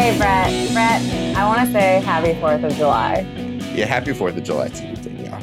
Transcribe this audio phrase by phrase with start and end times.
[0.00, 0.72] Hey, Brett.
[0.72, 3.20] Brett, I want to say happy 4th of July.
[3.74, 5.34] Yeah, happy 4th of July to you, Danielle.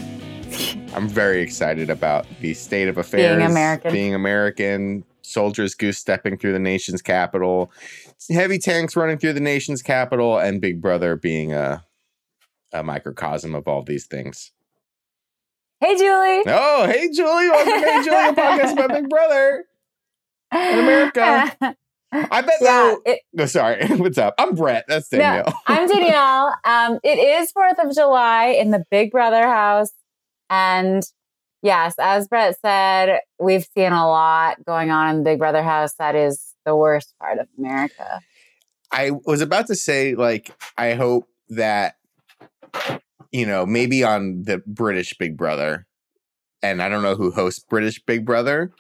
[0.96, 3.38] I'm very excited about the state of affairs.
[3.38, 3.94] Being American.
[3.94, 5.04] Being American.
[5.22, 7.72] Soldiers goose stepping through the nation's capital.
[8.32, 10.40] Heavy tanks running through the nation's capital.
[10.40, 11.86] And Big Brother being a,
[12.74, 14.54] a microcosm of all these things.
[15.82, 16.42] Hey, Julie.
[16.48, 17.50] Oh, hey, Julie.
[17.50, 19.66] Welcome to Hey, Julie, a podcast about Big Brother
[20.52, 21.78] in America.
[22.12, 23.02] I bet yeah, though.
[23.06, 23.86] it, No, sorry.
[23.90, 24.36] What's up?
[24.38, 24.86] I'm Brett.
[24.88, 25.46] That's Danielle.
[25.48, 26.56] No, I'm Danielle.
[26.64, 29.92] Um, it is 4th of July in the Big Brother house.
[30.50, 31.04] And
[31.62, 35.94] yes, as Brett said, we've seen a lot going on in the Big Brother house.
[36.00, 38.22] That is the worst part of America.
[38.92, 41.96] I was about to say, like, I hope that,
[43.32, 45.86] you know, maybe on the British Big Brother,
[46.64, 48.72] and I don't know who hosts British Big Brother,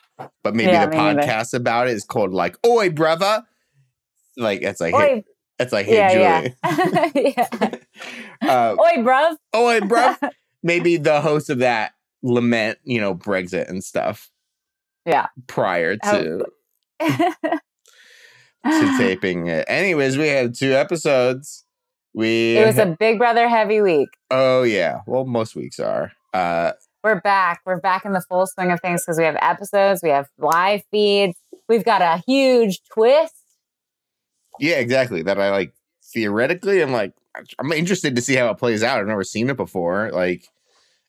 [0.44, 1.22] but maybe Yeah, the neither.
[1.22, 3.44] podcast about it is called like "Oi, brother."
[4.36, 5.24] Like it's like hey,
[5.59, 7.34] it's like hey yeah, Julie.
[7.38, 7.70] yeah.
[8.42, 9.36] uh, Oi, bruv.
[9.56, 10.16] Oi, bro.
[10.64, 11.94] maybe the host of that
[12.24, 14.30] lament, you know, Brexit and stuff.
[15.06, 15.28] Yeah.
[15.48, 16.46] Prior to
[17.00, 17.59] Oh.
[18.66, 19.66] to taping it.
[19.68, 21.64] Anyways, we had two episodes.
[22.14, 24.09] We it was a Big Brother heavy week.
[24.31, 25.02] Oh yeah.
[25.06, 26.12] Well, most weeks are.
[26.34, 26.72] Uh
[27.08, 27.61] We're back.
[27.66, 30.81] We're back in the full swing of things because we have episodes, we have live
[30.91, 31.38] feeds,
[31.69, 33.33] we've got a huge twist.
[34.59, 35.22] yeah, exactly.
[35.22, 35.73] That I like
[36.13, 37.13] theoretically I'm like
[37.59, 39.00] I'm interested to see how it plays out.
[39.00, 40.11] I've never seen it before.
[40.11, 40.50] Like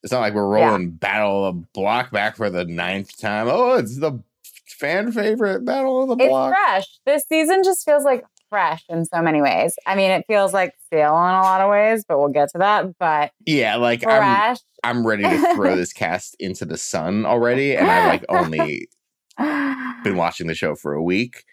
[0.04, 0.66] it's not like we're Yeah.
[0.66, 3.48] rolling Battle of the Block back for the ninth time.
[3.50, 4.22] Oh, it's the
[4.68, 6.52] fan favorite Battle of the Block.
[6.52, 7.00] It's fresh.
[7.06, 9.76] This season just feels like fresh in so many ways.
[9.86, 12.58] I mean, it feels like stale in a lot of ways, but we'll get to
[12.58, 12.98] that.
[12.98, 14.58] But Yeah, like I'm fresh.
[14.84, 17.76] I'm ready to throw this cast into the sun already.
[17.76, 18.88] And I've like only
[19.36, 21.44] been watching the show for a week.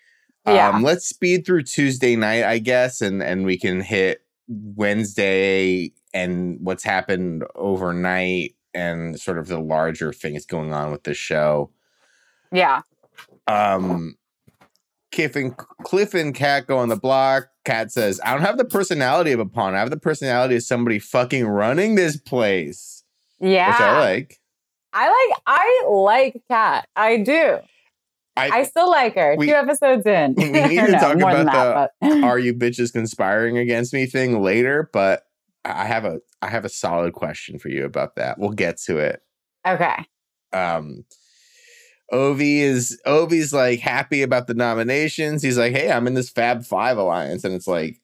[0.47, 0.69] Yeah.
[0.69, 6.59] Um, let's speed through Tuesday night, I guess, and and we can hit Wednesday and
[6.61, 11.72] what's happened overnight and sort of the larger things going on with the show.
[12.51, 12.81] yeah.
[13.47, 14.16] Um
[15.16, 17.48] Cliff and Cliff and Kat go on the block.
[17.64, 19.74] Kat says, I don't have the personality of a pawn.
[19.74, 23.03] I have the personality of somebody fucking running this place.
[23.40, 23.70] Yeah.
[23.70, 24.40] Which I like.
[24.94, 26.88] I like I like Kat.
[26.96, 27.58] I do.
[28.38, 29.36] I, I still like her.
[29.38, 30.36] We- Two episodes in.
[30.38, 34.42] we need to no, talk about that, but- are you bitches conspiring against me thing
[34.42, 35.24] later, but
[35.64, 38.38] I have a I have a solid question for you about that.
[38.38, 39.22] We'll get to it.
[39.66, 40.06] okay.
[40.53, 41.06] Um
[42.11, 45.41] Ovi is Ovi's like happy about the nominations.
[45.41, 47.99] He's like, "Hey, I'm in this Fab 5 alliance." And it's like,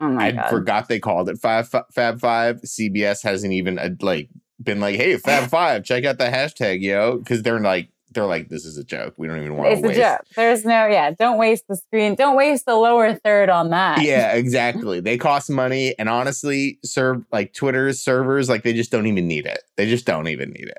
[0.00, 0.50] Oh my I god.
[0.50, 2.60] forgot they called it Fab Fab 5.
[2.62, 4.28] CBS hasn't even uh, like
[4.62, 8.48] been like, "Hey, Fab 5, check out the hashtag, yo," cuz they're like they're like
[8.48, 9.14] this is a joke.
[9.16, 10.20] We don't even want It's to a joke.
[10.36, 11.10] There's no, yeah.
[11.12, 12.14] Don't waste the screen.
[12.14, 14.02] Don't waste the lower third on that.
[14.02, 15.00] yeah, exactly.
[15.00, 19.46] They cost money, and honestly, serve like Twitter's servers, like they just don't even need
[19.46, 19.62] it.
[19.76, 20.78] They just don't even need it.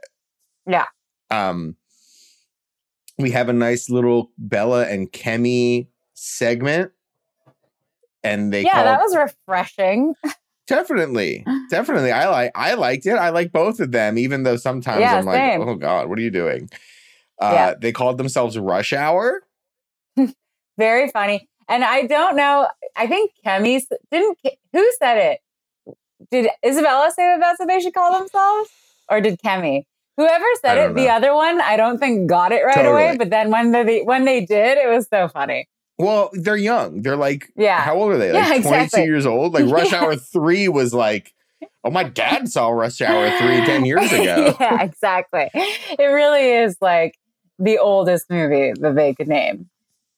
[0.67, 0.85] Yeah.
[1.29, 1.75] Um,
[3.17, 6.91] we have a nice little Bella and Kemi segment,
[8.23, 10.15] and they yeah, that was refreshing.
[10.67, 12.11] definitely, definitely.
[12.11, 13.13] I like, I liked it.
[13.13, 15.61] I like both of them, even though sometimes Yeah, I'm like, same.
[15.61, 16.69] oh god, what are you doing?
[17.41, 17.73] Uh, Yeah.
[17.79, 19.41] They called themselves Rush Hour.
[20.77, 21.47] Very funny.
[21.67, 22.67] And I don't know.
[22.95, 23.81] I think Kemi
[24.11, 24.37] didn't.
[24.73, 25.39] Who said it?
[26.31, 28.69] Did Isabella say that that's what they should call themselves,
[29.09, 29.85] or did Kemi?
[30.17, 33.15] Whoever said it, don't the other one, I don't think got it right away.
[33.17, 35.67] But then when they when they did, it was so funny.
[35.97, 37.01] Well, they're young.
[37.01, 37.81] They're like Yeah.
[37.81, 38.31] How old are they?
[38.31, 39.53] Like Yeah, 22 years old?
[39.53, 40.03] Like Rush Yeah.
[40.03, 41.33] Hour 3 was like,
[41.83, 44.55] oh, my dad saw Rush Hour 3 10 years ago.
[44.59, 45.49] yeah, exactly.
[45.53, 47.15] It really is like
[47.59, 49.69] the oldest movie that they could name.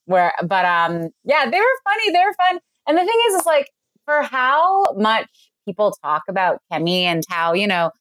[0.05, 2.11] Where, but um, yeah, they were funny.
[2.11, 2.59] They were fun.
[2.87, 3.69] And the thing is, is like
[4.05, 5.27] for how much
[5.65, 7.91] people talk about Kemi and how you know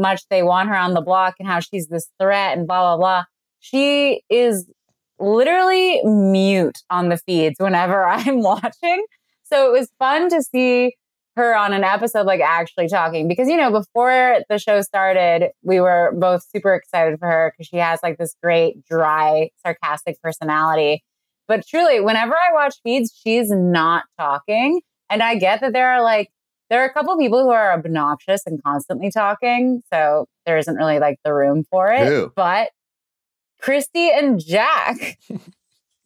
[0.00, 2.96] much they want her on the block and how she's this threat and blah blah
[2.96, 3.24] blah.
[3.60, 4.68] She is
[5.18, 9.04] literally mute on the feeds whenever I'm watching.
[9.44, 10.94] So it was fun to see
[11.36, 15.80] her on an episode like actually talking because you know before the show started we
[15.80, 21.02] were both super excited for her because she has like this great dry sarcastic personality
[21.46, 26.02] but truly whenever i watch feeds she's not talking and i get that there are
[26.02, 26.28] like
[26.70, 30.76] there are a couple of people who are obnoxious and constantly talking so there isn't
[30.76, 32.70] really like the room for it but
[33.60, 35.18] christie and jack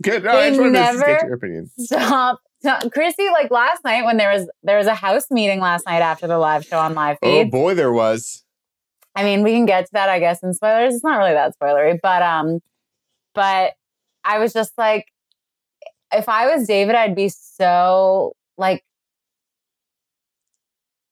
[0.02, 0.25] Good.
[0.25, 1.70] No, I just wanted to get your opinion.
[1.78, 2.40] Stop.
[2.93, 6.26] Chrissy, like last night when there was there was a house meeting last night after
[6.26, 8.43] the live show on live Oh boy, there was.
[9.14, 10.94] I mean, we can get to that, I guess, in spoilers.
[10.94, 12.60] It's not really that spoilery, but um,
[13.34, 13.75] but
[14.25, 15.06] I was just like,
[16.12, 18.82] if I was David, I'd be so like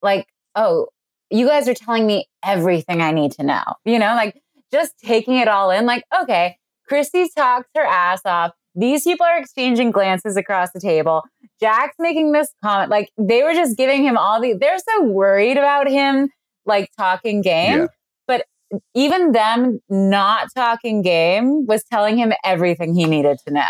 [0.02, 0.88] like, oh,
[1.30, 3.62] you guys are telling me everything I need to know.
[3.84, 4.40] You know, like
[4.70, 6.56] just taking it all in, like, okay,
[6.86, 8.52] Christie talks her ass off.
[8.74, 11.22] These people are exchanging glances across the table.
[11.60, 12.90] Jack's making this comment.
[12.90, 16.30] Like they were just giving him all the, they're so worried about him,
[16.64, 17.80] like talking game.
[17.80, 17.86] Yeah.
[18.26, 18.46] But
[18.94, 23.62] even them not talking game was telling him everything he needed to know.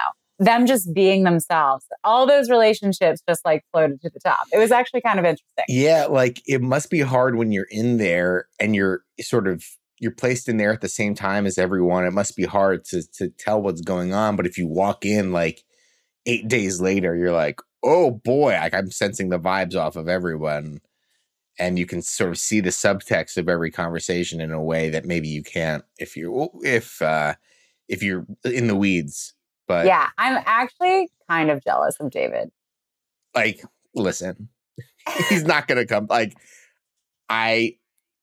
[0.44, 1.84] Them just being themselves.
[2.04, 4.46] All those relationships just like floated to the top.
[4.52, 5.64] It was actually kind of interesting.
[5.68, 9.64] Yeah, like it must be hard when you're in there and you're sort of
[9.98, 12.04] you're placed in there at the same time as everyone.
[12.04, 14.34] It must be hard to to tell what's going on.
[14.34, 15.62] But if you walk in like
[16.26, 20.80] eight days later, you're like, oh boy, like I'm sensing the vibes off of everyone.
[21.58, 25.04] And you can sort of see the subtext of every conversation in a way that
[25.04, 27.34] maybe you can't if you're if uh
[27.88, 29.34] if you're in the weeds.
[29.69, 32.50] But yeah, I'm actually kind of jealous of David.
[33.35, 33.62] like,
[33.94, 34.49] listen,
[35.29, 36.06] he's not gonna come.
[36.09, 36.35] Like,
[37.29, 37.76] I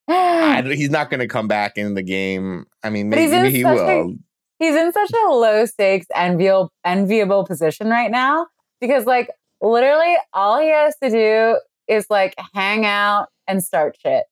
[0.09, 2.65] I, he's not going to come back in the game.
[2.83, 4.13] I mean, maybe in he such a-
[4.57, 8.47] He's in such a low stakes, enviable, enviable position right now
[8.81, 9.29] because, like,
[9.61, 14.25] literally all he has to do is like hang out and start shit.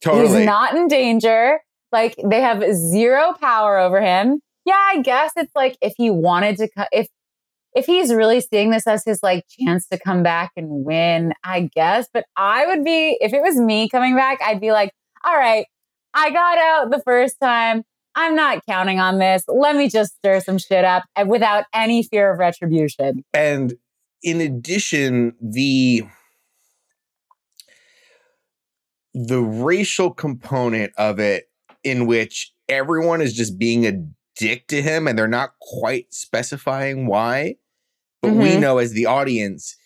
[0.00, 0.38] Totally.
[0.38, 1.60] He's not in danger.
[1.92, 4.40] Like, they have zero power over him.
[4.66, 7.08] Yeah, I guess it's like if he wanted to, co- if
[7.74, 11.70] if he's really seeing this as his like chance to come back and win, I
[11.74, 12.08] guess.
[12.12, 14.92] But I would be, if it was me coming back, I'd be like,
[15.24, 15.66] all right,
[16.14, 17.84] I got out the first time.
[18.14, 19.44] I'm not counting on this.
[19.46, 23.24] Let me just stir some shit up and without any fear of retribution.
[23.34, 23.74] and
[24.22, 26.02] in addition, the
[29.14, 31.44] the racial component of it,
[31.84, 33.92] in which everyone is just being a
[34.36, 37.56] dick to him, and they're not quite specifying why,
[38.22, 38.60] but we Mhm.
[38.60, 39.76] know as the audience,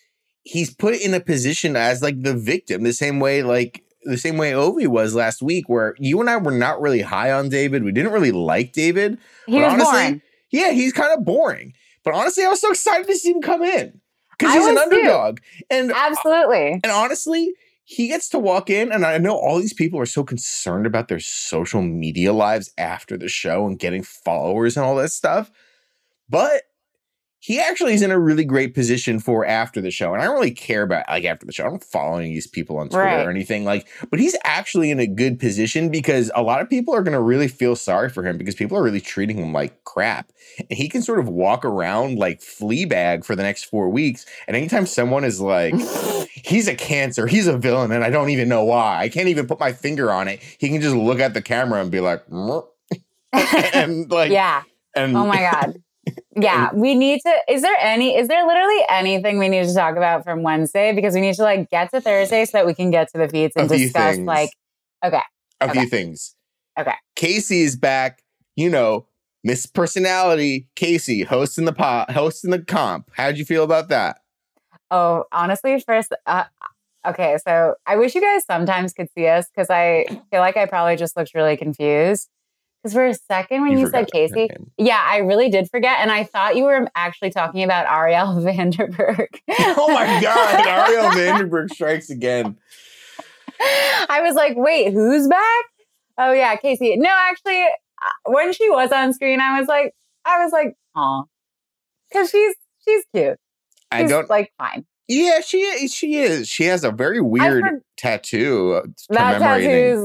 [0.43, 4.35] he's put in a position as like the victim, the same way like the same
[4.37, 7.83] way Ovi was last week, where you and I were not really high on David.
[7.83, 9.19] We didn't really like David.
[9.45, 10.21] He But honestly, boring.
[10.51, 11.73] Yeah, he's kind of boring.
[12.03, 14.01] But honestly, I was so excited to see him come in
[14.31, 14.95] because he's an was too.
[14.95, 15.39] underdog.
[15.69, 16.79] And Absolutely.
[16.83, 20.23] and honestly, he gets to walk in, and I know all these people are so
[20.23, 25.11] concerned about their social media lives after the show and getting followers and all that
[25.11, 25.51] stuff.
[26.29, 26.63] But
[27.43, 30.13] he actually is in a really great position for after the show.
[30.13, 31.65] And I don't really care about like after the show.
[31.65, 33.25] I'm following these people on Twitter Right.
[33.25, 36.93] or anything like, but he's actually in a good position because a lot of people
[36.93, 39.83] are going to really feel sorry for him because people are really treating him like
[39.85, 40.31] crap.
[40.59, 44.25] And he can sort of walk around like Fleabag for the next four weeks.
[44.47, 45.73] And anytime someone is like,
[46.31, 48.99] he's a cancer, he's a villain, and I don't even know why.
[49.01, 50.41] I can't even put my finger on it.
[50.59, 52.23] He can just look at the camera and be like,
[53.33, 54.61] and like, yeah.
[54.95, 55.81] and Oh my God.
[56.35, 57.33] Yeah, we need to.
[57.49, 60.93] Is there any, is there literally anything we need to talk about from Wednesday?
[60.93, 63.27] Because we need to like get to Thursday so that we can get to the
[63.27, 64.25] feeds and discuss things.
[64.25, 64.49] like,
[65.03, 65.21] okay.
[65.59, 66.35] a few things.
[66.79, 66.93] Okay.
[67.15, 68.23] Kaycee is back.
[68.55, 69.07] You know,
[69.43, 73.09] Miss Personality, Kaycee, hosting the pot, hosting the comp.
[73.13, 74.21] How'd you feel about that?
[74.91, 76.43] Oh, honestly, first, uh,
[77.07, 77.37] okay.
[77.45, 80.95] So I wish you guys sometimes could see us because I feel like I probably
[80.95, 82.29] just looked really confused.
[82.81, 85.99] Because for a second, when you, forgot said Kaycee, yeah, I really did forget.
[85.99, 89.27] And I thought you were actually talking about Ariel Vanderberg.
[89.49, 92.57] Oh my God, Ariel Vanderberg strikes again.
[93.59, 95.65] I was like, wait, who's back?
[96.17, 96.97] Oh yeah, Kaycee.
[96.97, 99.93] No, actually, uh, when she was on screen, I was like,
[100.25, 101.25] I was like, oh,
[102.09, 103.37] because she's she's cute.
[103.91, 104.29] I She's don't.
[104.29, 104.85] like fine.
[105.13, 105.93] Yeah, she is.
[105.93, 106.47] She is.
[106.47, 109.99] She has a very weird heard- tattoo uh, That tattoo's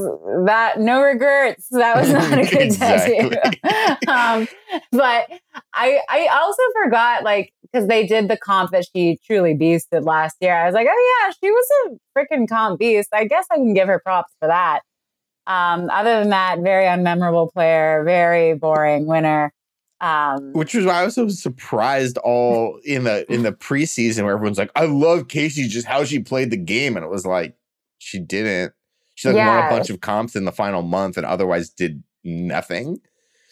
[0.46, 1.68] that no regrets.
[1.70, 3.30] That was not a good Exactly.
[3.30, 3.96] tattoo.
[4.10, 4.48] um,
[4.90, 5.28] but
[5.72, 10.36] I I also forgot like because they did the comp that she truly beasted last
[10.40, 10.54] year.
[10.54, 13.10] I was like, oh yeah, she was a freaking comp beast.
[13.12, 14.80] I guess I can give her props for that.
[15.46, 19.52] Um, other than that, very unmemorable player, very boring winner.
[20.00, 24.34] Um, Which was why I was so surprised all in the in the preseason where
[24.34, 27.56] everyone's like, "I love Kaycee, just how she played the game," and it was like
[27.98, 28.72] she didn't.
[29.14, 29.66] She like won Yeah.
[29.68, 33.00] a bunch of comps in the final month and otherwise did nothing.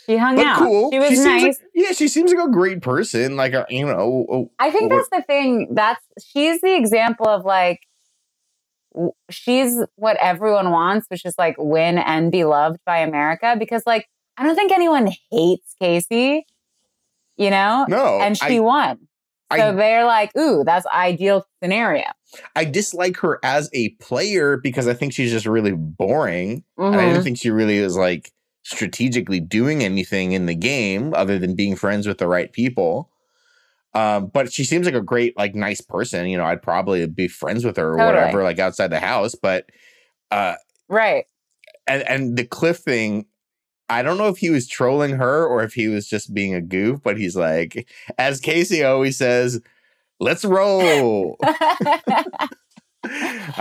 [0.06, 0.58] she hung But out.
[0.58, 0.90] cool.
[0.92, 1.42] She was seems nice.
[1.42, 3.36] like- yeah, she seems like a great person.
[3.36, 5.68] Like a, you know, I think Or- that's the thing.
[5.72, 7.80] That's she's the example of like
[9.30, 13.56] she's what everyone wants, which is like win and be loved by America.
[13.58, 14.06] Because like
[14.36, 16.42] I don't think anyone hates Kaycee,
[17.36, 18.98] you know, no, and she I, won.
[19.56, 22.04] So I- they're like, ooh, that's ideal scenario.
[22.56, 26.64] I dislike her as a player because I think she's just really boring.
[26.76, 27.08] And I Mhm.
[27.12, 28.32] didn't think she really is like
[28.64, 33.10] strategically doing anything in the game other than being friends with the right people.
[33.92, 36.26] Um, but she seems like a great, like, nice person.
[36.26, 38.06] You know, I'd probably be friends with her or Totally.
[38.16, 39.36] whatever, like outside the house.
[39.36, 39.66] But
[40.32, 40.56] uh,
[40.88, 41.26] Right.
[41.86, 43.26] and and the Cliff thing,
[43.88, 46.60] I don't know if he was trolling her or if he was just being a
[46.60, 47.00] goof.
[47.02, 47.88] But he's like,
[48.18, 49.60] as Kaycee always says,
[50.20, 52.48] "Let's roll." I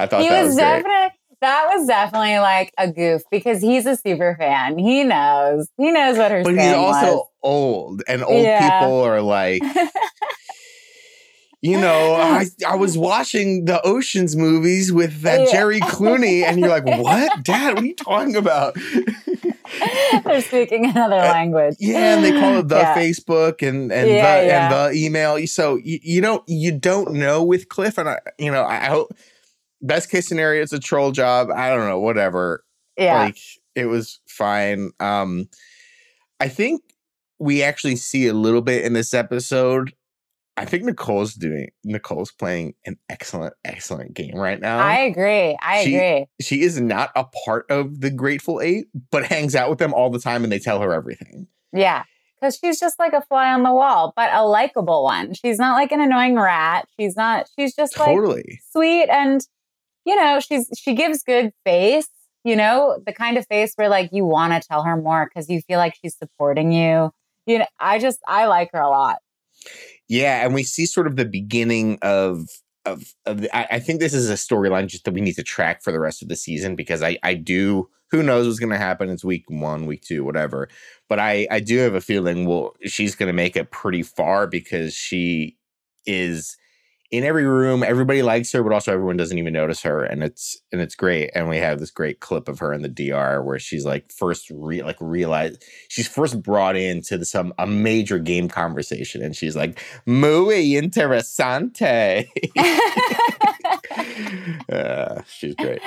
[0.08, 3.98] thought he that was, was definitely that was definitely like a goof because he's a
[3.98, 4.78] super fan.
[4.78, 5.68] He knows.
[5.78, 7.28] He knows what her But he's also was.
[7.42, 8.80] old, and old Yeah.
[8.80, 9.62] people are like,
[11.62, 15.52] you know, I I was watching the Ocean's movies with that Yeah.
[15.52, 17.76] Jerry Clooney, and you're like, what, Dad?
[17.76, 18.78] What are you talking about?
[20.26, 21.74] They're speaking another language.
[21.74, 22.96] Uh, Yeah, and they call it the Yeah.
[22.96, 24.66] Facebook and and Yeah, the yeah.
[24.66, 25.46] and the email.
[25.48, 29.14] So you, you don't you don't know with Cliff, and I you know I hope
[29.82, 31.50] best case scenario it's a troll job.
[31.52, 32.64] I don't know, whatever.
[32.98, 33.24] Yeah.
[33.24, 33.40] like
[33.76, 35.50] it was fine um
[36.40, 36.84] i think
[37.40, 39.94] we actually see a little bit in this episode
[40.58, 45.58] i think nicole's doing nicole's playing an excellent excellent game right now I agree.
[45.62, 46.26] I she- agree.
[46.42, 50.10] she is not a part of the grateful eight but hangs out with them all
[50.10, 52.04] the time and they tell her everything Yeah.
[52.40, 55.34] Because she's just like a fly on the wall, but a likable one.
[55.34, 56.90] She's not like an annoying rat.
[57.00, 59.40] She's not, she's just like totally sweet and
[60.06, 62.10] you know she's she gives good face
[62.44, 65.50] you know the kind of face where like you want to tell her more because
[65.50, 67.10] you feel like she's supporting you
[67.46, 69.20] you know i just i like her a lot
[70.14, 72.48] yeah and we see sort of the beginning of
[72.86, 75.44] of, of the, I, I think this is a storyline just that we need to
[75.44, 78.72] track for the rest of the season because I I do who knows what's going
[78.72, 80.70] to happen it's week one week two whatever
[81.10, 84.48] but I I do have a feeling well she's going to make it pretty far
[84.48, 85.58] because she
[86.06, 86.58] is
[87.14, 90.60] in every room everybody likes her but also everyone doesn't even notice her and it's
[90.72, 93.60] and it's great and we have this great clip of her in the DR where
[93.60, 95.56] she's like first re- like realize
[95.90, 102.28] she's first brought into the, some a major game conversation and she's like muy interesante.
[104.72, 105.82] Uh, she's great.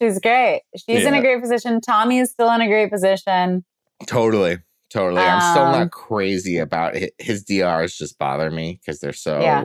[0.00, 0.62] She's great.
[0.76, 1.80] She's in a great position.
[1.80, 3.64] Tommy is still in a great position.
[4.06, 4.58] Totally
[4.90, 5.22] totally.
[5.22, 7.14] I'm still Um, not crazy about it.
[7.18, 9.64] his drs just bother me because they're so Yeah.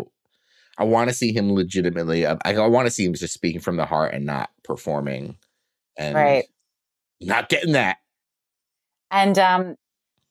[0.78, 3.78] I want to see him legitimately i, I want to see him just speaking from
[3.78, 5.38] the heart and not performing
[5.98, 6.46] and Right.
[7.22, 7.98] not getting that
[9.12, 9.76] and um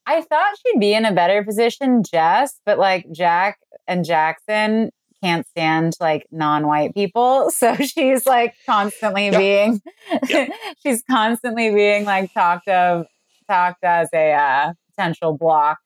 [0.06, 4.90] i thought she'd be in a better position jess but like jack and jackson
[5.22, 9.38] can't stand like non-white people so she's like constantly Yep.
[9.38, 9.80] being
[10.28, 10.50] Yep.
[10.82, 13.06] she's constantly being like talked of
[13.48, 15.78] talked as a uh, potential block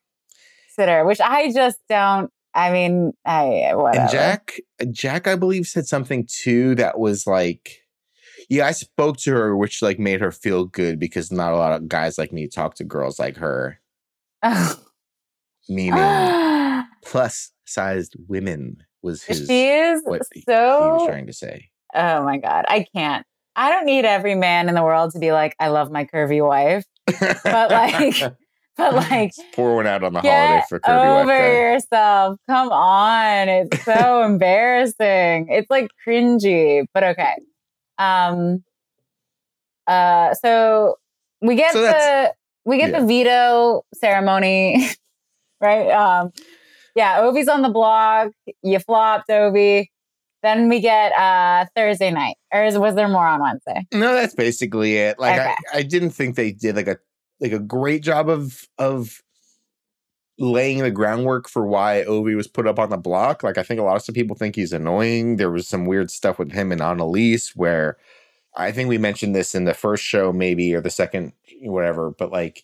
[0.69, 4.01] sitter which i just don't i mean i whatever.
[4.03, 4.53] And Jack,
[4.91, 7.81] Jack, I believe said something too that was like,
[8.49, 11.73] yeah, I spoke to her, which like made her feel good because not a lot
[11.73, 13.79] of guys like me talk to girls like her,
[15.69, 21.69] meaning plus sized women was his she is what he- he was trying to say.
[21.93, 23.25] oh my god i can't.
[23.55, 26.45] I don't need every man in the world to be like i love my curvy
[26.45, 26.85] wife.
[27.43, 28.21] But, like,
[28.79, 32.39] but like pour one out on the holiday for Kirby over yourself.
[32.47, 33.49] Come on.
[33.49, 35.47] It's so embarrassing.
[35.49, 37.35] It's like cringy, but okay.
[37.97, 38.63] Um
[39.85, 40.95] uh so
[41.41, 42.33] we get So the
[42.65, 43.01] we get yeah.
[43.01, 44.87] the veto ceremony,
[45.61, 45.89] right?
[45.89, 46.31] Um
[46.95, 48.31] yeah, Ovi's on the blog.
[48.63, 49.87] You flopped Ovi.
[50.41, 52.35] Then we get uh Thursday night.
[52.53, 53.85] Or is, was there more on Wednesday?
[53.93, 55.19] No, that's basically it.
[55.19, 55.53] Like Okay.
[55.73, 56.97] I, I didn't think they did like a
[57.39, 59.21] like a great job of of
[60.37, 63.43] laying the groundwork for why Ovi was put up on the block.
[63.43, 65.35] Like I think a lot of people think he's annoying.
[65.35, 67.97] There was some weird stuff with him and Annalise where
[68.55, 72.11] I think we mentioned this in the first show, maybe or the second, whatever.
[72.11, 72.63] But like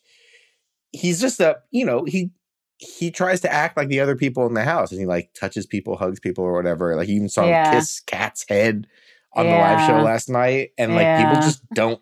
[0.91, 2.32] he's just a you know he
[2.77, 5.65] he tries to act like the other people in the house and he like touches
[5.65, 6.96] people, hugs people or whatever.
[6.96, 8.88] Like you even saw him kiss Kat's head
[9.34, 12.01] on the live show last night, and like people just don't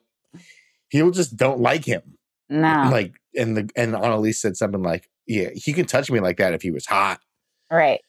[0.90, 2.18] people just don't like him.
[2.54, 2.90] No.
[2.92, 6.54] Like and the and Annalise said something like, "Yeah, he can touch me like that
[6.54, 7.20] if he was hot."
[7.72, 8.00] right.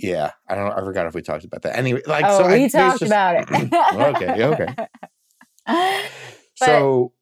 [0.00, 0.70] Yeah, I don't.
[0.72, 1.76] I forgot if we talked about that.
[1.76, 3.48] Anyway, like oh, so I- we there's talked just- about it.
[4.16, 4.74] okay, okay.
[5.66, 7.12] But- so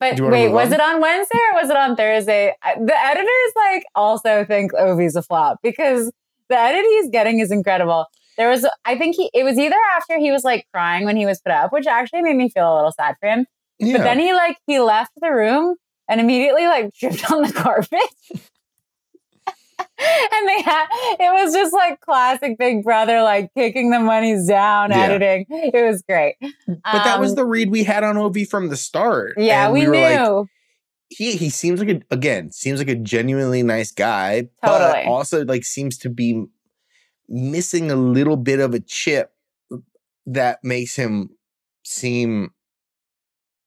[0.00, 0.72] But Do you wanna wait, was on?
[0.74, 2.54] it on Wednesday or was it on Thursday?
[2.64, 6.10] The editors like also think Ovi's a flop because
[6.48, 8.06] the edit he's getting is incredible.
[8.36, 11.24] There was, I think he, it was either after he was like crying when he
[11.24, 13.46] was put up, which actually made me feel a little sad for him.
[13.78, 15.76] yeah, But then he like he left the room
[16.08, 18.00] and immediately like tripped on the carpet.
[19.78, 20.86] and they had
[21.18, 24.98] it was just like classic Big Brother, like kicking the monies down, Yeah.
[25.04, 25.46] editing.
[25.50, 26.36] It was great.
[26.40, 29.34] but that was Um, the read we had on Ovi from the start.
[29.38, 30.00] yeah, and we, were knew.
[30.40, 30.46] like,
[31.08, 35.64] he he seems like a again seems like a genuinely nice guy, but also like
[35.64, 36.44] seems to be
[37.28, 39.30] missing a little bit of a chip
[40.26, 41.30] that makes him
[41.84, 42.50] seem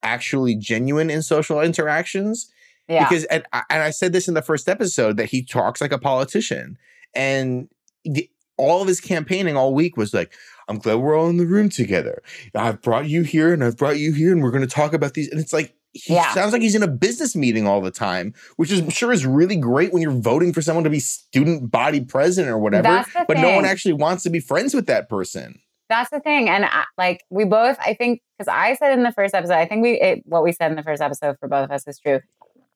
[0.03, 2.51] actually genuine in social interactions
[2.87, 3.07] Yeah.
[3.07, 5.91] because and, I- and I said this in the first episode that he talks like
[5.91, 6.77] a politician
[7.15, 7.67] and
[8.05, 10.33] the, all of his campaigning all week was like
[10.67, 12.21] I'm glad we're all in the room together.
[12.53, 15.13] I've brought you here and I've brought you here and we're going to talk about
[15.15, 16.31] these and it's like he Yeah.
[16.33, 19.25] sounds like he's in a business meeting all the time, which is I'm sure is
[19.25, 23.37] really great when you're voting for someone to be student body president or whatever, but
[23.37, 25.59] no one actually wants to be friends with that person.
[25.89, 26.47] That's the thing.
[26.49, 29.65] And I, like we both, I think, because I said in the first episode, I
[29.65, 31.99] think we, it, what we said in the first episode for both of us is
[31.99, 32.19] true.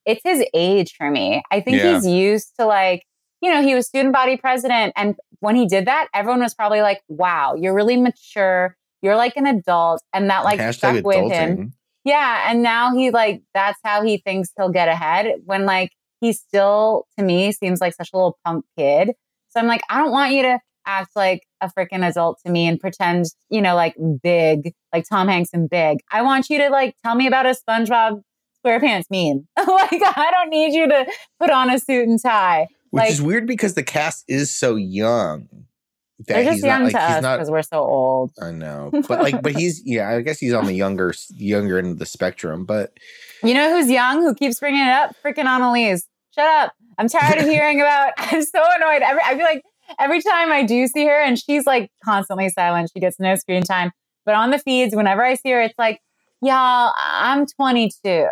[0.04, 1.42] It's his age for me.
[1.50, 1.94] I think Yeah.
[1.94, 3.04] he's used to like,
[3.40, 4.92] you know, he was student body president.
[4.96, 8.76] And when he did that, everyone was probably like, wow, you're really mature.
[9.00, 10.02] You're like an adult.
[10.12, 11.72] And that like Hashtag stuck with him.
[12.04, 12.50] Yeah.
[12.50, 17.06] And now he like, that's how he thinks he'll get ahead when like he still,
[17.18, 19.12] to me, seems like such a little punk kid.
[19.50, 22.66] So I'm like, I don't want you to act like a freaking adult to me
[22.66, 25.98] and pretend, you know, like big, like Tom Hanks and big.
[26.10, 28.22] I want you to like tell me about a SpongeBob
[28.64, 29.46] SquarePants meme.
[29.58, 31.06] like, I don't need you to
[31.40, 32.68] put on a suit and tie.
[32.90, 35.48] Which Like- is weird because the cast is so young.
[36.20, 38.30] That They're just he's young not like to he's us not because we're so old.
[38.40, 38.90] I know.
[39.08, 42.06] But like but he's yeah, I guess he's on the younger younger end of the
[42.06, 42.92] spectrum, but
[43.42, 44.22] You know who's young?
[44.22, 45.14] Who keeps bringing it up?
[45.24, 46.08] Freaking Annalise.
[46.34, 46.72] Shut up.
[46.98, 48.12] I'm tired of hearing about.
[48.18, 49.02] I'm so annoyed.
[49.02, 49.62] Every, I feel like
[49.98, 52.90] every time I do see her, and she's like constantly silent.
[52.92, 53.92] She gets no screen time.
[54.24, 56.00] But on the feeds, whenever I see her, it's like,
[56.40, 58.28] y'all, I'm 22.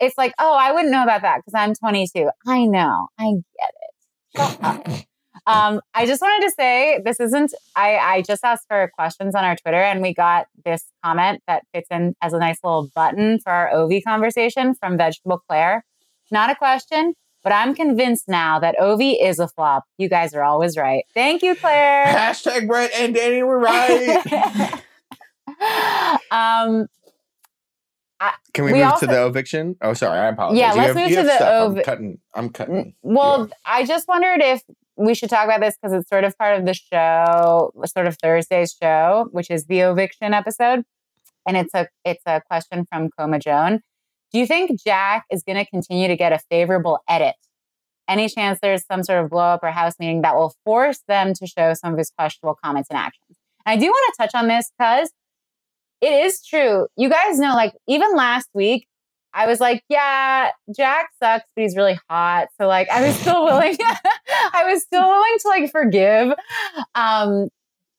[0.00, 2.30] It's like, oh, I wouldn't know about that because I'm 22.
[2.46, 3.08] I know.
[3.18, 3.72] I get
[4.34, 5.06] it.
[5.46, 7.54] Um, I just wanted to say this isn't.
[7.76, 11.62] I I just asked for questions on our Twitter, and we got this comment that
[11.72, 15.84] fits in as a nice little button for our Ovi conversation from Vegetable Claire.
[16.32, 17.14] Not a question,
[17.46, 19.84] but I'm convinced now that Ovi is a flop.
[19.98, 21.04] You guys are always right.
[21.14, 22.06] Thank you, Claire.
[22.06, 24.82] hashtag Brett and Danny were right.
[26.32, 26.88] um,
[28.52, 29.76] Can we, We move also- to the eviction?
[29.80, 30.58] Oh, sorry, I apologize.
[30.58, 31.76] Yeah, You let's have- move you to the stuff.
[31.76, 32.18] I'm cutting.
[32.34, 32.94] I'm cutting.
[33.02, 34.62] well, I just wondered if
[34.96, 38.16] we should talk about this because it's sort of part of the show, sort of
[38.20, 40.84] Thursday's show, which is the eviction episode,
[41.46, 43.82] and it's a it's a question from Coma Joan.
[44.32, 47.36] Do you think Jack is going to continue to get a favorable edit?
[48.08, 51.34] Any chance there's some sort of blow up or house meeting that will force them
[51.34, 53.36] to show some of his questionable comments and actions?
[53.64, 55.10] And I do want to touch on this because
[56.00, 56.86] it is true.
[56.96, 58.86] You guys know, like, even last week,
[59.32, 62.48] I was like, yeah, Jack sucks, but he's really hot.
[62.58, 63.76] So, like, I was still willing,
[64.52, 66.32] I was still willing to, like, forgive.
[66.94, 67.48] Um,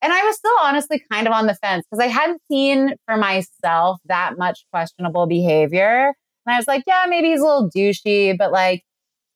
[0.02, 3.18] and I was still honestly kind of on the fence because I hadn't seen for
[3.18, 6.14] myself that much questionable behavior.
[6.46, 8.84] And I was like, yeah, maybe he's a little douchey, but like,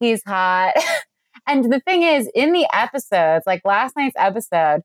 [0.01, 0.73] he's hot.
[1.47, 4.81] and the thing is, in the episodes, like last night's episode,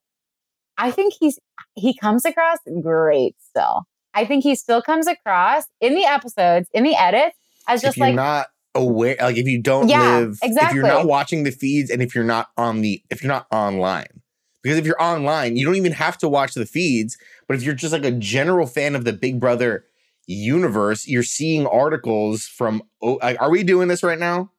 [0.79, 1.39] I think he's
[1.75, 3.87] he comes across great still.
[4.15, 7.37] I think he still comes across in the episodes, in the edits,
[7.69, 10.85] as if just you're like not aware, like if you don't Yeah, live, if you're
[10.85, 14.23] not watching the feeds, and if you're not on the, if you're not online,
[14.63, 17.19] because if you're online, you don't even have to watch the feeds.
[17.49, 19.85] But if you're just like a general fan of the Big Brother
[20.27, 22.83] universe, you're seeing articles from.
[23.03, 24.51] Oh, like, are we doing this right now?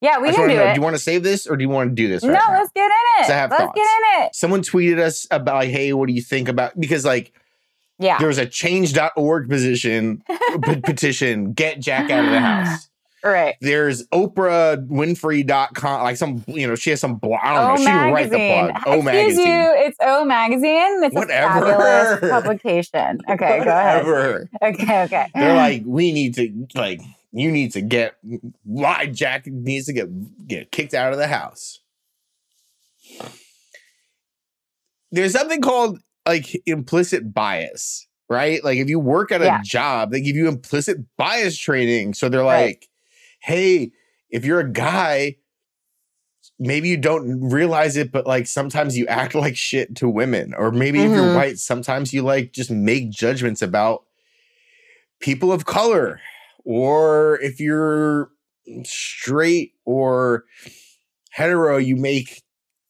[0.00, 0.74] Yeah, we can do know, it.
[0.74, 2.38] Do you want to save this or do you want to do this right no,
[2.38, 2.58] now?
[2.60, 2.90] let's get in
[3.22, 3.26] it.
[3.26, 3.76] So I have let's thoughts.
[3.76, 3.82] get
[4.18, 4.34] in it.
[4.34, 7.32] Someone tweeted us about like, hey, what do you think about because like
[7.98, 8.18] Yeah.
[8.18, 10.22] there was a change.org position
[10.64, 12.86] p- petition, get Jack out of the house.
[13.22, 13.56] Right.
[13.60, 17.40] There's Oprah Winfrey.com, like some, you know, she has some blog.
[17.42, 17.72] I don't know.
[17.74, 18.72] O She didn't write the magazine.
[18.72, 18.86] blog.
[18.86, 19.46] O Excuse magazine.
[19.46, 21.04] you, it's O magazine.
[21.04, 21.58] It's Whatever.
[21.58, 23.18] a fabulous publication.
[23.28, 24.06] Okay, go ahead.
[24.06, 24.48] Whatever.
[24.62, 25.26] Okay, okay.
[25.34, 28.14] They're like, we need to like, you need to get
[28.64, 31.80] why Jack needs to get get kicked out of the house.
[35.12, 38.62] There's something called like implicit bias, right?
[38.62, 39.60] Like if you work at a Yeah.
[39.64, 42.14] job, they give you implicit bias training.
[42.14, 42.66] So they're Right.
[42.66, 42.88] like,
[43.42, 43.90] hey,
[44.30, 45.36] if you're a guy,
[46.58, 50.54] maybe you don't realize it, but like sometimes you act like shit to women.
[50.54, 51.34] Or maybe if you're Mhm.
[51.34, 54.04] white, sometimes you like just make judgments about
[55.20, 56.20] people of color.
[56.72, 58.30] Or if you're
[58.84, 60.44] straight or
[61.32, 62.44] hetero, you make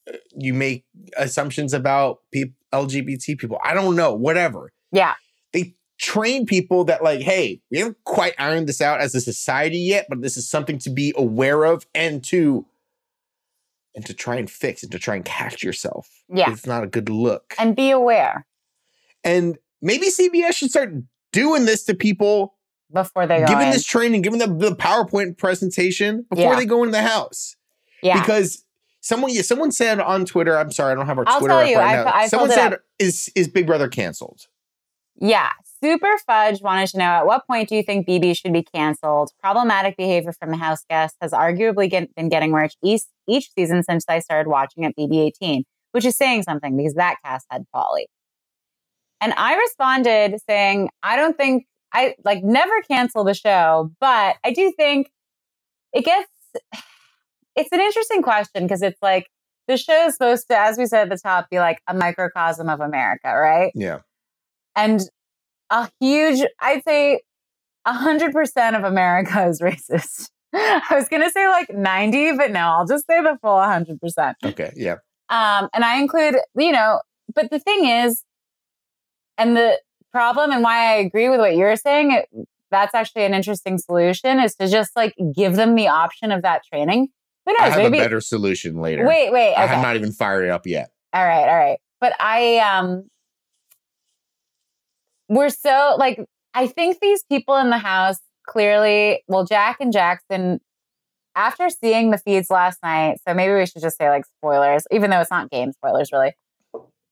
[0.06, 0.84] uh, you make
[1.16, 3.58] assumptions about people LGBT people.
[3.64, 4.70] I don't know, whatever.
[4.92, 5.14] Yeah.
[5.54, 9.78] They train people that like, hey, we haven't quite ironed this out as a society
[9.78, 12.66] yet, but this is something to be aware of and to
[13.94, 16.06] and to try and fix and to try and catch yourself.
[16.28, 16.52] Yeah.
[16.52, 17.54] It's not a good look.
[17.58, 18.46] And be aware
[19.24, 20.92] And maybe CBS should start
[21.32, 22.58] doing this to people,
[22.92, 23.72] before they go giving in.
[23.72, 26.56] this training, given them the PowerPoint presentation before Yeah.
[26.56, 27.56] they go into the house.
[28.02, 28.20] yeah.
[28.20, 28.64] Because
[29.02, 30.58] Someone, yeah, someone said on Twitter.
[30.58, 32.12] I'm sorry, I don't have our I'll Twitter up you, right I- now.
[32.12, 34.42] I someone said, "Is is Big Brother canceled?"
[35.16, 35.48] Yeah.
[35.82, 39.30] Super Fudge wanted to know at what point do you think BB should be canceled?
[39.42, 43.82] Problematic behavior from the house guest has arguably get, been getting worse each, each season
[43.82, 47.64] since I started watching at BB 18, which is saying something because that cast had
[47.74, 48.04] Paulie.
[49.22, 54.52] And I responded saying, I don't think I like never cancel the show, but I
[54.52, 55.10] do think
[55.92, 56.30] it gets,
[57.56, 59.28] it's an interesting question because it's like
[59.68, 62.68] the show is supposed to, as we said at the top, be like a microcosm
[62.68, 63.72] of America, right?
[63.74, 64.00] Yeah,
[64.76, 65.00] and
[65.70, 67.20] a huge i'd say
[67.86, 72.86] 100% of america is racist i was going to say like 90 but no i'll
[72.86, 74.96] just say the full 100% okay, yeah.
[75.28, 77.00] um, and i include you know
[77.34, 78.24] but the thing is
[79.38, 79.78] and the
[80.12, 82.28] problem and why i agree with what you're saying it,
[82.70, 86.62] that's actually an interesting solution is to just like give them the option of that
[86.64, 87.08] training
[87.46, 89.06] who I knows have maybe a better solution later.
[89.06, 90.90] wait wait I'm not even fired it up yet.
[91.12, 91.78] All right, all right.
[92.00, 93.08] But I um
[95.28, 96.20] we're so like
[96.54, 100.60] I think these people in the house clearly well Jack and Jackson
[101.36, 105.10] after seeing the feeds last night, so maybe we should just say like spoilers, even
[105.10, 106.34] though it's not game spoilers really.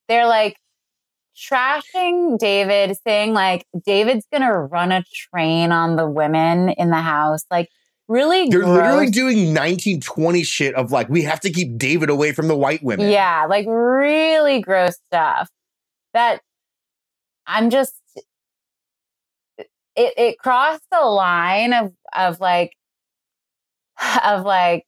[0.09, 0.57] They're like
[1.39, 7.45] trashing David, saying like David's gonna run a train on the women in the house.
[7.51, 7.69] Like
[8.09, 12.49] really They're literally doing 1920 shit of like we have to keep David away from
[12.49, 13.11] the white women.
[13.11, 15.51] Yeah, like really gross stuff.
[16.15, 16.41] That
[17.47, 17.95] I'm just
[19.59, 22.73] it it crossed the line of of like
[24.25, 24.85] of like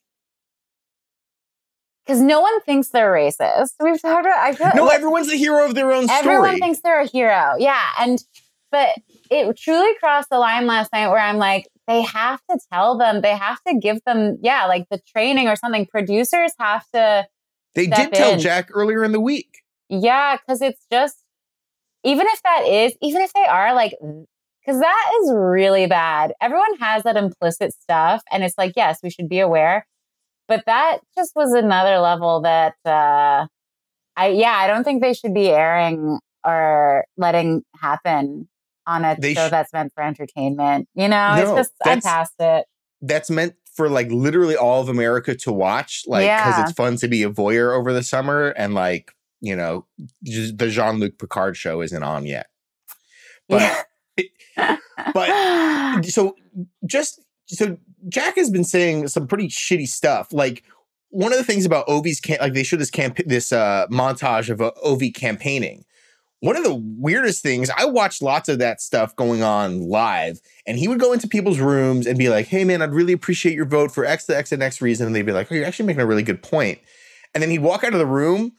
[2.07, 3.71] because no one thinks they're racist.
[3.81, 4.39] We've talked about.
[4.39, 6.19] I feel No, like everyone's a hero of their own story.
[6.21, 7.55] everyone thinks they're a hero.
[7.59, 8.23] Yeah, and
[8.71, 8.89] but
[9.31, 13.21] it truly crossed the line last night where I'm like, they have to tell them,
[13.21, 15.87] they have to give them, yeah, like the training or something.
[15.87, 17.27] Producers have to
[17.75, 18.39] they did tell in.
[18.39, 19.59] Jack earlier in the week.
[19.89, 21.17] Yeah, because it's just,
[22.05, 26.33] even if that is, even if they are like, because that is really bad.
[26.41, 28.23] Everyone has that implicit stuff.
[28.31, 29.87] And it's like, yes, we should be aware.
[30.51, 33.47] But that just was another level that, uh,
[34.17, 38.49] I, yeah, I don't think they should be airing or letting happen
[38.87, 40.89] on a They show sh- that's meant for entertainment.
[40.95, 42.67] You know, No, it's just, I'm that's- it.
[43.01, 46.63] That's meant for like literally all of America to watch, like because Yeah.
[46.65, 49.87] it's fun to be a voyeur over the summer, and like you know,
[50.21, 52.49] the Jean Luc Picard show isn't on yet.
[53.49, 53.87] But
[54.19, 54.77] yeah.
[55.15, 56.35] but- so
[56.85, 60.33] just so Jack has been saying some pretty shitty stuff.
[60.33, 60.63] Like
[61.11, 64.49] one of the things about Ovi's camp, like they showed this camp, this uh, montage
[64.49, 65.85] of uh, Ovi campaigning.
[66.43, 70.79] One of the weirdest things, I watched lots of that stuff going on live, and
[70.79, 73.67] he would go into people's rooms and be like, "Hey, man, I'd really appreciate your
[73.67, 75.87] vote for X, the X, and X reason," and they'd be like, "Oh, you're actually
[75.87, 76.79] making a really good point."
[77.35, 78.53] And then he'd walk out of the room,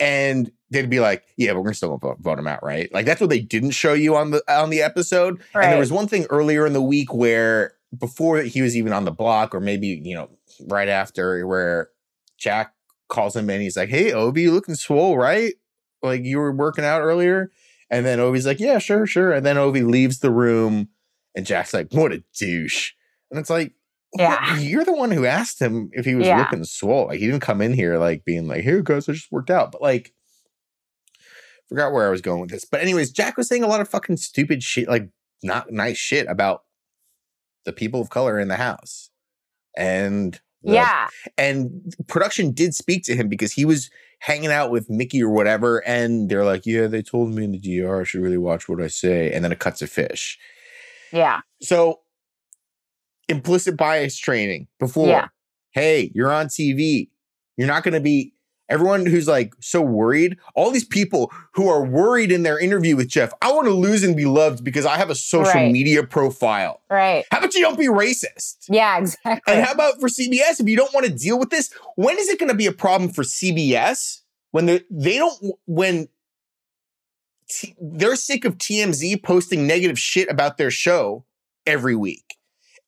[0.00, 3.06] and they'd be like, "Yeah, but we're still gonna vote, vote him out, right?" Like
[3.06, 5.40] that's what they didn't show you on the on the episode.
[5.54, 9.04] And there was one thing earlier in the week where before he was even on
[9.04, 10.30] the block, or maybe, you know,
[10.66, 11.90] right after where
[12.38, 12.74] Jack
[13.08, 15.54] calls him in, he's like, Hey, Ovi, you looking swole, right?
[16.02, 17.50] Like you were working out earlier.
[17.90, 19.32] And then Ovi's like, Yeah, sure, sure.
[19.32, 20.88] And then Ovi leaves the room
[21.34, 22.92] and Jack's like, What a douche.
[23.30, 23.72] And it's like,
[24.18, 24.54] Yeah.
[24.54, 24.62] "What?
[24.62, 26.38] You're the one who asked him if he was Yeah.
[26.38, 27.06] looking swole.
[27.06, 29.72] Like he didn't come in here like being like, Here guys, I just worked out.
[29.72, 30.12] But like
[31.68, 32.64] forgot where I was going with this.
[32.64, 35.08] But anyways, Jack was saying a lot of fucking stupid shit, like
[35.42, 36.62] not nice shit about
[37.68, 39.10] the people of color in the house.
[39.76, 41.08] And the- yeah.
[41.36, 45.86] and production did speak to him because he was hanging out with Mickey or whatever,
[45.86, 48.82] and they're like, "Yeah, they told me in the DR I should really watch what
[48.82, 50.38] I say," and then it cuts to fish.
[51.12, 51.40] Yeah.
[51.62, 52.00] So
[53.28, 55.08] implicit bias training before.
[55.08, 55.28] Yeah.
[55.70, 57.10] Hey, you're on TV.
[57.56, 58.32] You're not going to be
[58.68, 60.36] everyone who's like so worried.
[60.54, 63.32] All these people who are worried in their interview with Jeff.
[63.42, 65.72] I want to lose and be loved because I have a social Right.
[65.72, 66.80] media profile.
[66.90, 67.24] Right.
[67.30, 68.56] How about you don't be racist?
[68.68, 69.54] Yeah, exactly.
[69.54, 70.60] And how about for CBS?
[70.60, 72.72] If you don't want to deal with this, when is it going to be a
[72.72, 76.08] problem for CBS when they they don't when
[77.50, 81.24] t- they're sick of TMZ posting negative shit about their show
[81.66, 82.37] every week?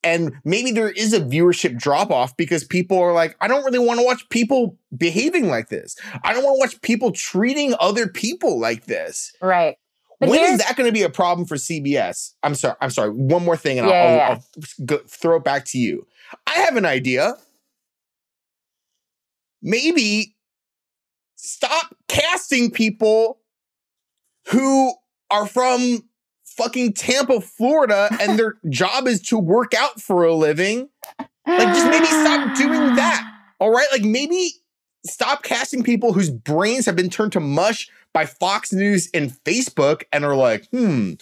[0.02, 3.78] And maybe there is a viewership drop off because people are like, I don't really
[3.78, 5.94] want to watch people behaving like this.
[6.24, 9.32] I don't want to watch people treating other people like this.
[9.42, 9.76] right.
[10.18, 12.34] But When is that going to be a problem for CBS?
[12.42, 12.76] I'm sorry.
[12.82, 13.08] I'm sorry.
[13.08, 16.06] One more thing, and Yeah, I'll, I'll, I'll go, throw it back to you.
[16.46, 17.36] I have an idea.
[19.62, 20.36] Maybe
[21.36, 23.40] stop casting people
[24.48, 24.94] who
[25.30, 26.02] are from
[26.56, 30.88] fucking Tampa, Florida, and their job is to work out for a living.
[31.46, 33.26] Like, just maybe stop doing that.
[33.58, 34.52] All right, like maybe
[35.04, 40.02] stop casting people whose brains have been turned to mush by Fox News and Facebook
[40.12, 41.12] and are like, hmm,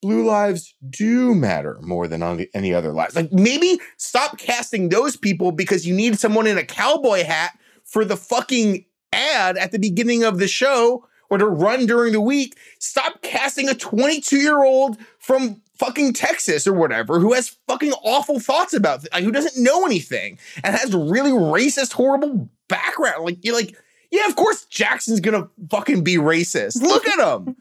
[0.00, 2.22] blue lives do matter more than
[2.54, 3.16] any other lives.
[3.16, 8.04] Like maybe stop casting those people because you need someone in a cowboy hat for
[8.04, 12.56] the fucking ad at the beginning of the show or to run during the week.
[12.78, 18.40] Stop casting a 22 year old from fucking Texas or whatever who has fucking awful
[18.40, 23.24] thoughts about th- who doesn't know anything and has really racist, horrible background.
[23.24, 23.76] Like you're like,
[24.10, 26.82] yeah, of course Jackson's gonna fucking be racist.
[26.82, 27.56] Look at him.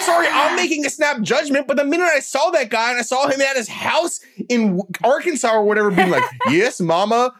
[0.00, 3.02] Sorry, I'm making a snap judgment, but the minute I saw that guy and I
[3.02, 7.34] saw him at his house in Arkansas or whatever, being like, "Yes, mama,"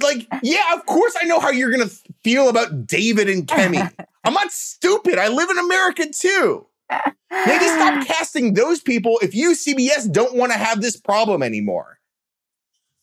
[0.00, 1.90] like, yeah, of course I know how you're gonna
[2.22, 3.92] feel about David and Kemi.
[4.24, 5.18] I'm not stupid.
[5.18, 6.66] I live in America too.
[6.90, 11.98] Maybe stop casting those people if you CBS don't want to have this problem anymore.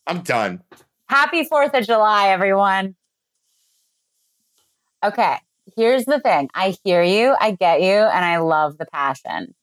[0.06, 0.62] I'm done.
[1.08, 2.94] Happy 4th of July, everyone.
[5.04, 5.36] Okay,
[5.76, 6.50] here's the thing.
[6.54, 9.54] I hear you, I get you, and I love the passion.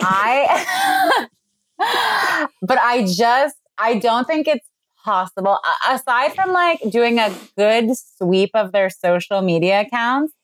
[0.00, 1.26] I
[2.62, 4.66] but I just I don't think it's
[5.06, 10.34] possible aside from like doing a good sweep of their social media accounts.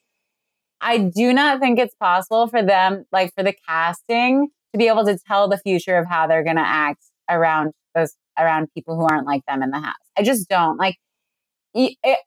[0.81, 5.05] I do not think it's possible for them like for the casting to be able
[5.05, 9.03] to tell the future of how they're going to act around those around people who
[9.03, 9.95] aren't like them in the house.
[10.17, 10.97] I just don't like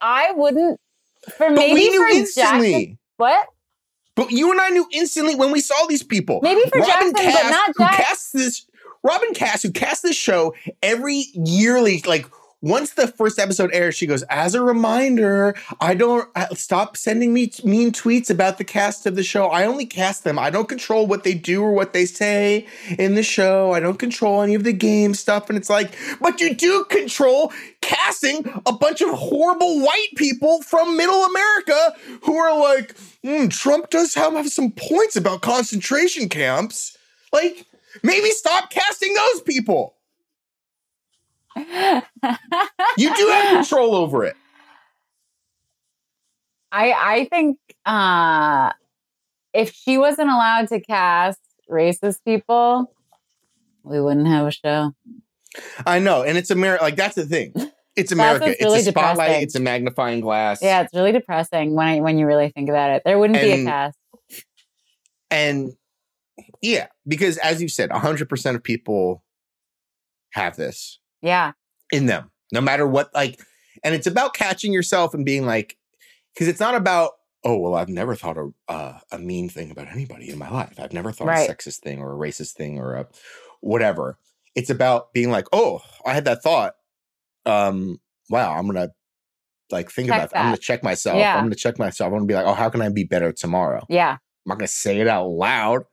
[0.02, 0.80] I wouldn't
[1.38, 2.71] for but maybe we knew for instantly.
[2.71, 3.48] Jackson, what?
[4.15, 6.39] But you and I knew instantly when we saw these people.
[6.41, 8.65] Maybe for Robin Jackson, Cass, but not Jack- who casts this.
[9.06, 12.26] Robyn Kass, who casts this show every yearly, like
[12.62, 17.52] once the first episode airs, she goes, as a reminder, I don't stop sending me
[17.63, 19.46] mean tweets about the cast of the show.
[19.46, 20.39] I only cast them.
[20.39, 22.65] I don't control what they do or what they say
[22.98, 23.74] in the show.
[23.74, 25.50] I don't control any of the game stuff.
[25.50, 30.98] And it's like, but you do control casting a bunch of horrible white people from
[30.98, 36.98] middle America who are like, mm, Trump does have some points about concentration camps.
[37.32, 37.68] Like,
[38.04, 39.96] maybe stop casting those people
[41.56, 44.36] you do have control over it.
[46.72, 48.72] I I think uh
[49.54, 52.92] if she wasn't allowed to cast racist people,
[53.84, 54.94] we wouldn't have a show.
[55.86, 56.84] I know, and it's America.
[56.84, 57.54] Like that's the thing.
[57.96, 58.54] It's America.
[58.60, 59.16] Really it's a spotlight.
[59.16, 59.44] Depressing.
[59.44, 60.62] It's a magnifying glass.
[60.62, 63.04] Yeah, it's really depressing when I, when you really think about it.
[63.06, 63.98] There wouldn't and, be a cast.
[65.32, 65.72] And
[66.62, 69.24] yeah, because as you said, hundred percent of people
[70.32, 71.00] have this.
[71.21, 71.54] Yeah.
[71.91, 73.39] In them, no matter what, like,
[73.84, 75.78] and it's about catching yourself and being like,
[76.34, 77.12] because it's not about,
[77.43, 80.80] oh, well, I've never thought a, uh, a mean thing about anybody in my life.
[80.80, 81.50] I've never thought right.
[81.50, 83.08] a sexist thing or a racist thing or a
[83.62, 84.17] whatever.
[84.56, 86.74] It's about being like, oh, I had that thought.
[87.45, 88.89] Um, wow, I'm gonna
[89.71, 90.39] like think check about that.
[90.39, 91.17] I'm gonna check myself.
[91.17, 91.36] Yeah.
[91.36, 92.08] I'm gonna check myself.
[92.08, 93.86] I'm gonna be like, oh, how can I be better tomorrow?
[93.89, 94.12] Yeah.
[94.13, 95.84] I'm not gonna say it out loud.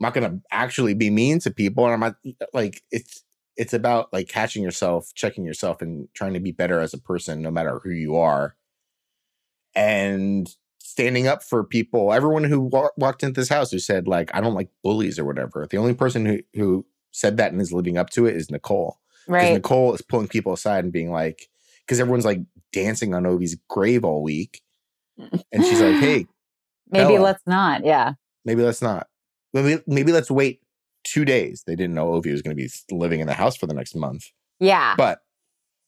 [0.00, 1.84] I'm not gonna actually be mean to people.
[1.84, 2.16] And I'm not
[2.52, 3.24] like it's
[3.56, 7.42] it's about like catching yourself, checking yourself, and trying to be better as a person,
[7.42, 8.54] no matter who you are,
[9.74, 12.12] and standing up for people.
[12.12, 15.24] Everyone who wa- walked into this house who said like, "I don't like bullies" or
[15.24, 15.66] whatever.
[15.68, 19.00] The only person who who said that and is living up to it is Nicole.
[19.26, 19.54] Right.
[19.54, 21.48] Nicole is pulling people aside and being like,
[21.84, 22.40] because everyone's like
[22.72, 24.62] dancing on Ovi's grave all week,
[25.18, 26.26] and she's like, "Hey,
[26.88, 28.14] maybe Bella, let's not." Yeah.
[28.44, 29.08] Maybe let's not.
[29.52, 30.60] Maybe maybe let's wait
[31.04, 31.64] two days.
[31.66, 33.94] They didn't know Ovi was going to be living in the house for the next
[33.94, 34.26] month.
[34.60, 34.94] Yeah.
[34.96, 35.20] But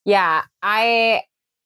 [0.04, 1.22] yeah, I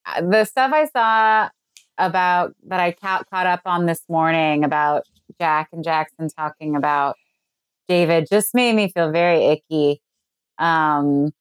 [0.06, 1.50] uh, the stuff I saw
[1.98, 5.04] about that I ca- caught up on this morning about
[5.40, 7.16] Jack and Jackson talking about
[7.88, 10.00] David just made me feel very icky.
[10.58, 11.32] Um,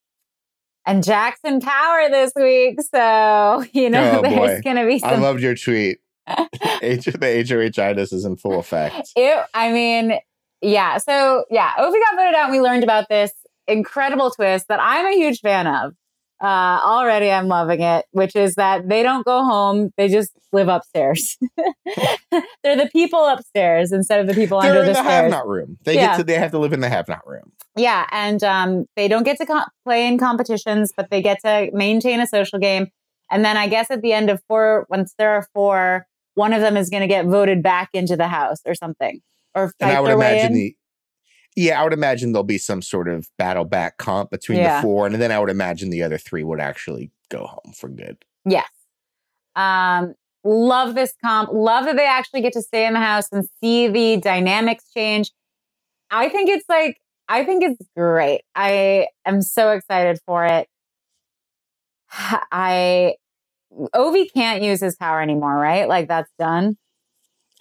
[0.85, 4.99] and Jackson Power this week, so you know oh, there's going to be.
[4.99, 5.09] Some...
[5.09, 5.99] I loved your tweet.
[6.81, 9.11] H- the HOH itis is in full effect.
[9.15, 10.19] It, I mean,
[10.63, 10.97] yeah.
[10.97, 12.45] So yeah, Ovi got voted out.
[12.45, 13.31] And we learned about this
[13.67, 15.93] incredible twist that I'm a huge fan of.
[16.41, 20.67] Uh, already, I'm loving it, which is that they don't go home; they just live
[20.67, 21.37] upstairs.
[22.63, 25.31] They're the people upstairs instead of the people They're under in the, the stairs.
[25.31, 25.77] have-not room.
[25.85, 26.07] They yeah.
[26.07, 27.53] get to they have to live in the have-not room.
[27.77, 31.69] Yeah, and um, they don't get to co- play in competitions, but they get to
[31.71, 32.87] maintain a social game.
[33.31, 36.59] And then I guess at the end of four, once there are four, one of
[36.61, 39.21] them is going to get voted back into the house or something
[39.55, 40.53] or fight and I would their imagine way in?
[40.53, 40.75] the
[41.55, 44.77] yeah, I would imagine there'll be some sort of battle back comp between yeah.
[44.77, 47.89] the four, and then I would imagine the other three would actually go home for
[47.89, 48.17] good.
[48.45, 48.69] Yes.
[49.55, 51.51] Um, love this comp.
[51.53, 55.31] Love that they actually get to stay in the house and see the dynamics change.
[56.09, 58.41] I think it's like, I think it's great.
[58.55, 60.67] I am so excited for it.
[62.11, 63.15] I
[63.95, 65.87] Ovi can't use his power anymore, right?
[65.87, 66.77] Like that's done.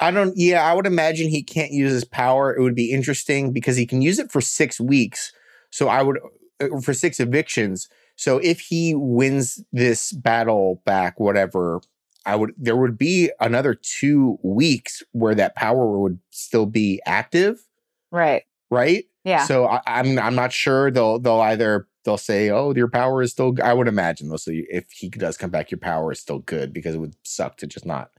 [0.02, 0.34] I don't.
[0.36, 2.54] Yeah, I would imagine he can't use his power.
[2.54, 5.32] It would be interesting because he can use it for six weeks.
[5.70, 6.18] So I would
[6.60, 7.88] uh, for six evictions.
[8.16, 11.80] So if he wins this battle back, whatever,
[12.26, 17.64] I would there would be another two weeks where that power would still be active,
[18.10, 18.42] Right.
[18.70, 19.04] right?
[19.24, 19.44] Yeah.
[19.46, 23.32] So I, I'm I'm not sure they'll they'll either they'll say oh your power is
[23.32, 26.40] still I would imagine they'll say if he does come back your power is still
[26.40, 28.10] good because it would suck to just not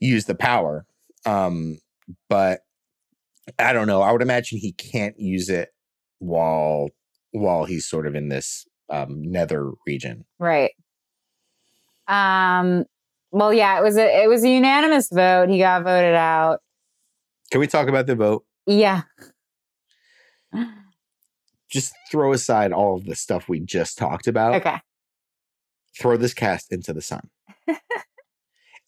[0.00, 0.86] use the power.
[1.26, 1.78] Um,
[2.28, 2.60] but
[3.58, 4.02] I don't know.
[4.02, 5.70] I would imagine he can't use it
[6.18, 6.88] while
[7.32, 10.24] while he's sort of in this um, nether region.
[10.38, 10.72] Right.
[12.08, 12.84] Um.
[13.30, 13.78] Well, yeah.
[13.78, 15.48] It was a it was a unanimous vote.
[15.48, 16.60] He got voted out.
[17.50, 18.44] Can we talk about the vote?
[18.66, 19.02] Yeah.
[21.68, 24.54] Just throw aside all of the stuff we just talked about.
[24.54, 24.76] Okay.
[25.98, 27.28] Throw this cast into the sun.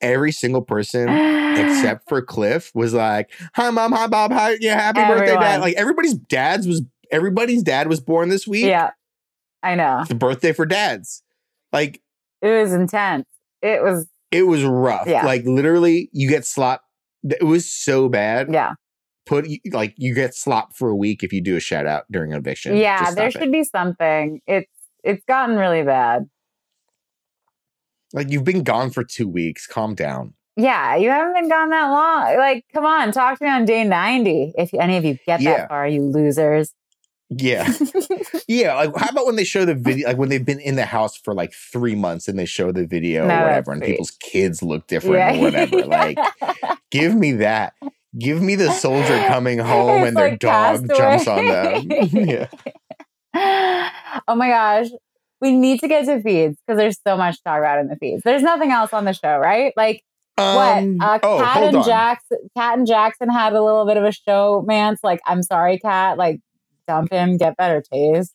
[0.00, 5.00] Every single person except for Cliff was like, "Hi mom, hi Bob, hi yeah, happy
[5.00, 8.66] birthday, dad!" Like everybody's dads was everybody's dad was born this week.
[8.66, 8.90] yeah.
[9.62, 10.00] I know.
[10.00, 11.22] It's the birthday for dads.
[11.72, 12.00] Like
[12.42, 13.26] It was intense.
[13.62, 15.06] It was it was rough.
[15.06, 15.24] Yeah.
[15.24, 16.82] Like literally, you get slop.
[17.24, 18.52] It was so bad.
[18.52, 18.74] yeah.
[19.24, 22.32] Put like you get slop for a week if you do a shout out during
[22.32, 22.76] eviction.
[22.76, 23.44] Yeah, there stop it.
[23.44, 24.40] should be something.
[24.46, 24.70] It's
[25.02, 26.28] it's gotten really bad.
[28.12, 29.66] Like you've been gone for two weeks.
[29.66, 30.34] Calm down.
[30.56, 32.36] Yeah, you haven't been gone that long.
[32.38, 34.54] Like, come on, talk to me on day 90.
[34.56, 35.56] If any of you get Yeah.
[35.58, 36.72] that far, you losers.
[37.30, 37.70] Yeah.
[38.48, 40.84] Yeah, like how about when they show the video, like when they've been in the
[40.86, 44.12] house for like three months and they show the video No, or whatever, and people's
[44.12, 45.84] kids look different or whatever.
[45.84, 46.16] Like,
[46.92, 47.72] give me that.
[48.16, 51.88] Give me the soldier coming home It's and their like dog jumps on them.
[52.12, 52.46] Yeah.
[53.34, 54.86] oh my gosh.
[55.40, 57.96] We need to get to feeds because there's so much to talk about in the
[57.96, 58.22] feeds.
[58.25, 59.72] There's nothing else on the show, right?
[59.77, 60.03] Like
[60.38, 61.07] Um, what?
[61.09, 61.85] Uh, oh, Kat and on.
[61.85, 64.96] Jackson, Kat and Jackson had a little bit of a show, man.
[65.03, 66.16] Like, I'm sorry, Kat.
[66.18, 66.40] Like,
[66.88, 68.35] dump him, get better taste.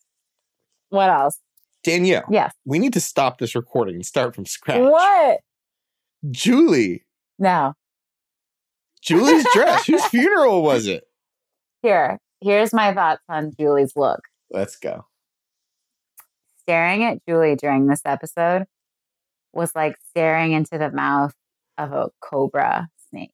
[0.89, 1.39] What else?
[1.83, 2.53] Danielle, Yes.
[2.65, 4.81] we need to stop this recording and start from scratch.
[4.81, 5.39] What?
[6.29, 7.03] Julie,
[7.39, 7.73] No.
[9.01, 9.87] Julie's dress.
[9.87, 11.03] Whose funeral was it?
[11.81, 14.19] Here, here's my thoughts on Julie's look.
[14.51, 15.05] Let's go.
[16.71, 18.63] Staring at Julie during this episode
[19.51, 21.33] was like staring into the mouth
[21.77, 23.33] of a cobra snake.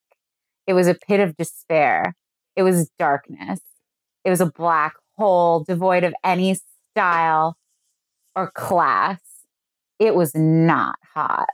[0.66, 2.16] It was a pit of despair.
[2.56, 3.60] It was darkness.
[4.26, 6.58] It was a black hole devoid of any
[6.96, 7.58] style
[8.36, 9.20] or class.
[10.00, 11.50] It was not hot.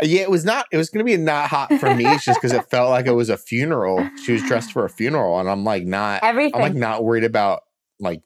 [0.00, 0.66] Uh, Yeah, it was not.
[0.70, 2.06] It was going to be not hot for me.
[2.06, 4.08] It's just because it felt like it was a funeral.
[4.24, 6.22] She was dressed for a funeral, and I'm like not.
[6.22, 7.62] Everything I'm like not worried about
[7.98, 8.22] like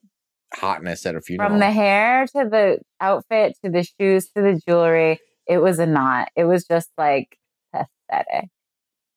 [0.61, 1.51] hotness at a funeral.
[1.51, 5.87] from the hair to the outfit to the shoes to the jewelry, it was a
[5.87, 6.29] knot.
[6.37, 7.39] It was just like
[7.73, 8.51] pathetic.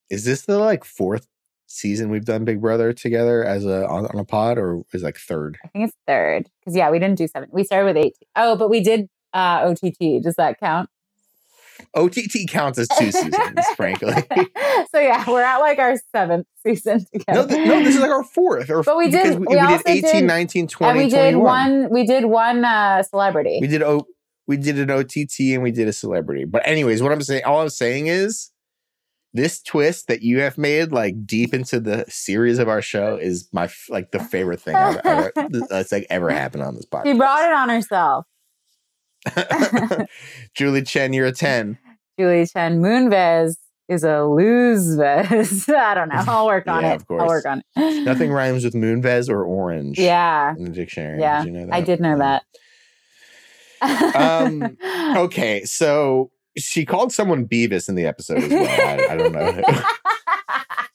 [0.09, 1.27] Is this the like fourth
[1.67, 5.17] season we've done Big Brother together as a on, on a pod, or is like
[5.17, 5.57] third?
[5.63, 7.49] I think it's third because yeah, we didn't do seven.
[7.51, 8.15] We started with eight.
[8.35, 10.23] Oh, but we did uh, OTT.
[10.23, 10.89] Does that count?
[11.95, 14.13] OTT counts as two seasons, frankly.
[14.91, 17.41] so yeah, we're at like our seventh season together.
[17.41, 18.69] No, th- no, this is like our fourth.
[18.69, 21.09] Or, But we did- because we we, did also 18, did- 19, 20, and we
[21.09, 21.41] did 21.
[21.81, 21.89] one.
[21.91, 23.59] We did one uh, celebrity.
[23.61, 24.07] We did o-
[24.47, 26.45] we did an OTT and we did a celebrity.
[26.45, 28.49] But anyways, what I'm saying, all I'm saying is
[29.33, 33.47] this twist that you have made like deep into the series of our show is
[33.53, 35.31] my like the favorite thing I've ever,
[35.69, 37.05] that's like ever happened on this podcast.
[37.05, 38.25] she brought it on herself.
[40.55, 41.77] Julie Chen, you're a 10.
[42.19, 43.55] Julie Chen Moonves
[43.87, 45.67] is a lose vez.
[45.69, 46.23] I don't know.
[46.27, 46.95] I'll work on Yeah, it.
[46.95, 47.21] of course.
[47.21, 48.03] I'll work on it.
[48.05, 50.55] Nothing rhymes with Moonves or orange Yeah.
[50.57, 51.19] in the dictionary.
[51.19, 51.73] Yeah, Did you know that?
[51.75, 52.43] I did know that.
[54.15, 54.77] Um,
[55.17, 58.69] Okay, so she called someone Beavis in the episode as well.
[58.69, 59.51] I, I don't know.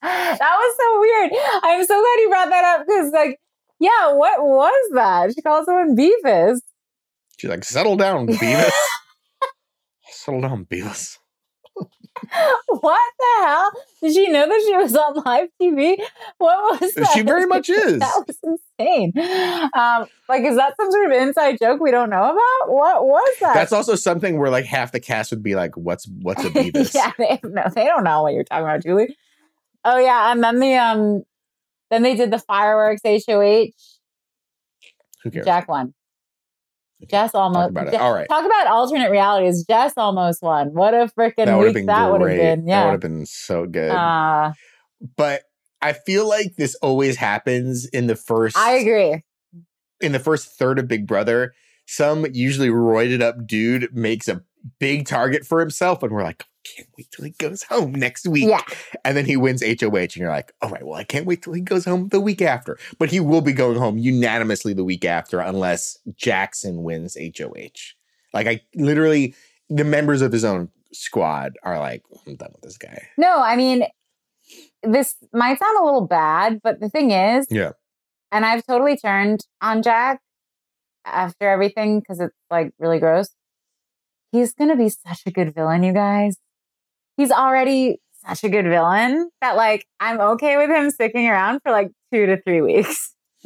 [0.02, 1.32] that was so weird.
[1.62, 3.38] I'm so glad you brought that up because, like,
[3.80, 5.34] yeah, what was that?
[5.34, 6.60] She called someone Beavis.
[7.36, 8.70] She's like, settle down, Beavis.
[10.08, 11.18] settle down, Beavis.
[12.68, 13.70] What the hell?
[14.02, 15.98] Did she know that she was on live TV?
[16.38, 17.10] What was that?
[17.12, 17.98] She very much is.
[17.98, 19.12] That was insane.
[19.74, 22.72] Um, like, is that some sort of inside joke we don't know about?
[22.72, 23.52] What was that?
[23.54, 26.94] That's also something where like half the cast would be like, "What's what's a Beavis?"
[26.94, 29.14] yeah, they no, they don't know what you're talking about, Julie.
[29.84, 31.22] Oh yeah, and then the um,
[31.90, 33.66] then they did the fireworks HOH.
[35.22, 35.44] Who cares?
[35.44, 35.92] Jack won.
[37.10, 37.70] Jess almost.
[37.70, 37.94] about it.
[37.94, 38.28] All right.
[38.28, 39.64] Talk about alternate realities.
[39.64, 40.72] Jess almost won.
[40.72, 42.64] What a freaking that would have week been that would have been.
[42.66, 43.90] That would have been so good.
[43.90, 44.52] Uh,
[45.16, 45.42] but
[45.82, 49.22] I feel like this always happens in the first I agree.
[50.00, 51.52] in the first third of Big Brother.
[51.86, 54.42] some usually roided up dude makes a
[54.78, 58.26] big target for himself, and we're like, oh, can't wait till he goes home next
[58.26, 58.48] week.
[58.48, 58.60] Yeah.
[59.04, 61.52] And then he wins HOH, and you're like, all right, well, I can't wait till
[61.52, 62.78] he goes home the week after.
[62.98, 67.94] But he will be going home unanimously the week after, unless Jackson wins HOH.
[68.34, 69.34] Like, I literally,
[69.68, 73.06] the members of his own squad are like, I'm done with this guy.
[73.16, 73.84] No, I mean,
[74.82, 77.72] this might sound a little bad, but the thing is, Yeah.
[78.32, 80.20] and I've totally turned on Jack
[81.04, 83.28] after everything because it's like really gross.
[84.32, 86.36] He's going to be such a good villain, you guys.
[87.16, 91.72] He's already such a good villain that like I'm okay with him sticking around for
[91.72, 93.14] like two to three weeks.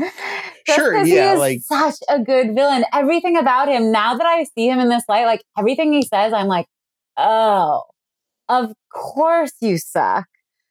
[0.66, 2.84] sure, yeah, he is like- such a good villain.
[2.92, 6.32] Everything about him, now that I see him in this light, like everything he says,
[6.32, 6.66] I'm like,
[7.16, 7.82] oh,
[8.48, 10.26] of course you suck.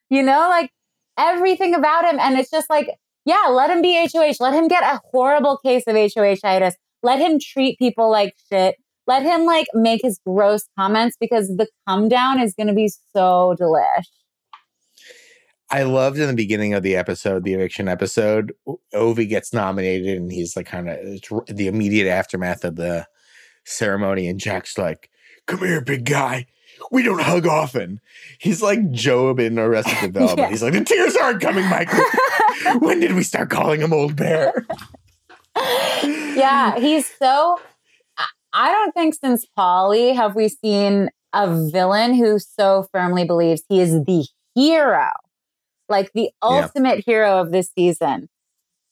[0.10, 0.72] You know, like
[1.18, 2.20] everything about him.
[2.20, 2.90] And it's just like,
[3.26, 4.34] yeah, let him be HOH.
[4.40, 6.74] Let him get a horrible case of HOHitis.
[7.04, 8.76] Let him treat people like shit.
[9.10, 12.92] Let him like make his gross comments because the come down is going to be
[13.12, 14.06] so delish.
[15.72, 18.54] I loved in the beginning of the episode, the eviction episode,
[18.94, 21.00] Ovi gets nominated and he's like kind of
[21.48, 23.08] the immediate aftermath of the
[23.66, 24.28] ceremony.
[24.28, 25.10] And Jack's like,
[25.48, 26.46] Come here, big guy.
[26.92, 28.02] We don't hug often.
[28.38, 30.38] He's like GOB in Arrested Development.
[30.38, 30.50] Yeah.
[30.52, 32.04] He's like, The tears aren't coming, Michael.
[32.80, 34.68] when did we start calling him Old Bear?
[35.56, 37.58] yeah, he's so.
[38.54, 43.80] I- don't think since Paulie have we seen a villain who so firmly believes he
[43.82, 44.26] is the
[44.56, 45.10] hero,
[45.90, 46.50] like the Yeah.
[46.50, 48.30] ultimate hero of this season.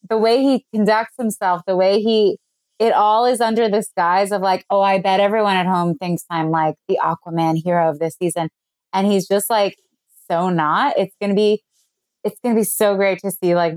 [0.09, 2.39] The way he conducts himself, the way he,
[2.79, 6.23] it all is under this guise of like, oh, I bet everyone at home thinks
[6.29, 8.49] I'm like the Aquaman hero of this season.
[8.93, 9.77] And he's just like
[10.31, 10.97] so not.
[10.97, 11.63] It's going to be,
[12.23, 13.75] it's going to be so great to see like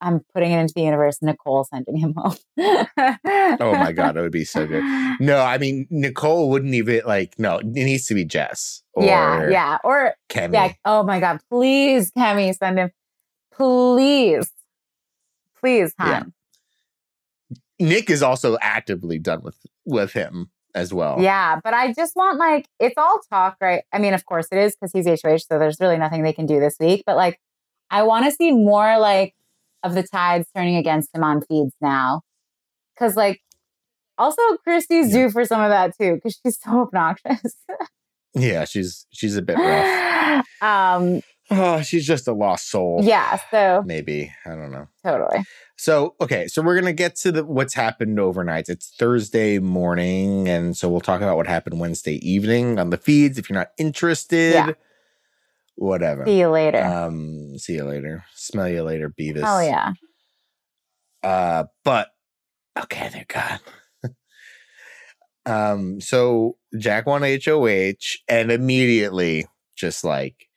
[0.00, 1.18] I'm putting it into the universe.
[1.22, 2.36] Nicole sending him home.
[2.58, 4.82] Oh my God, it would be so good.
[5.20, 8.82] No, I mean, Nicole wouldn't even like, no, it needs to be Jess.
[8.94, 9.78] Or yeah, yeah.
[9.84, 10.52] Or Kemi.
[10.54, 10.72] yeah.
[10.84, 11.40] Oh my God.
[11.48, 12.90] Please, Kemi, send him.
[13.52, 14.50] Please.
[15.60, 16.20] Please, Yeah.
[16.20, 16.32] hon.
[17.78, 21.20] Nick is also actively done with with him as well.
[21.20, 21.60] Yeah.
[21.62, 23.84] But I just want like it's all talk, right?
[23.92, 26.46] I mean, of course it is because he's HOH, so there's really nothing they can
[26.46, 27.04] do this week.
[27.06, 27.40] But like
[27.90, 29.34] I want to see more like
[29.84, 32.22] of the tides turning against him on feeds now.
[32.98, 33.40] Cause like
[34.18, 35.24] also Christie's Yeah.
[35.26, 37.54] due for some of that too, because she's so obnoxious.
[38.34, 40.44] Yeah, she's she's a bit rough.
[40.62, 41.20] um,
[41.50, 43.00] Oh, she's just a lost soul.
[43.02, 44.32] yeah, so Maybe.
[44.46, 44.88] I don't know.
[45.04, 45.44] totally.
[45.76, 48.70] So, okay, so we're gonna get to the what's happened overnight.
[48.70, 53.36] It's Thursday morning, and so we'll talk about what happened Wednesday evening on the feeds.
[53.38, 54.72] If you're not interested, Yeah.
[55.76, 56.24] Whatever.
[56.26, 56.82] See you later.
[56.82, 58.24] Um, see you later.
[58.34, 59.42] Smell you later, Beavis.
[59.44, 59.92] Oh yeah.
[61.22, 62.08] Uh, but
[62.78, 63.60] okay, thank God.
[65.46, 69.46] um, so Jack won HOH, and immediately,
[69.76, 70.48] just like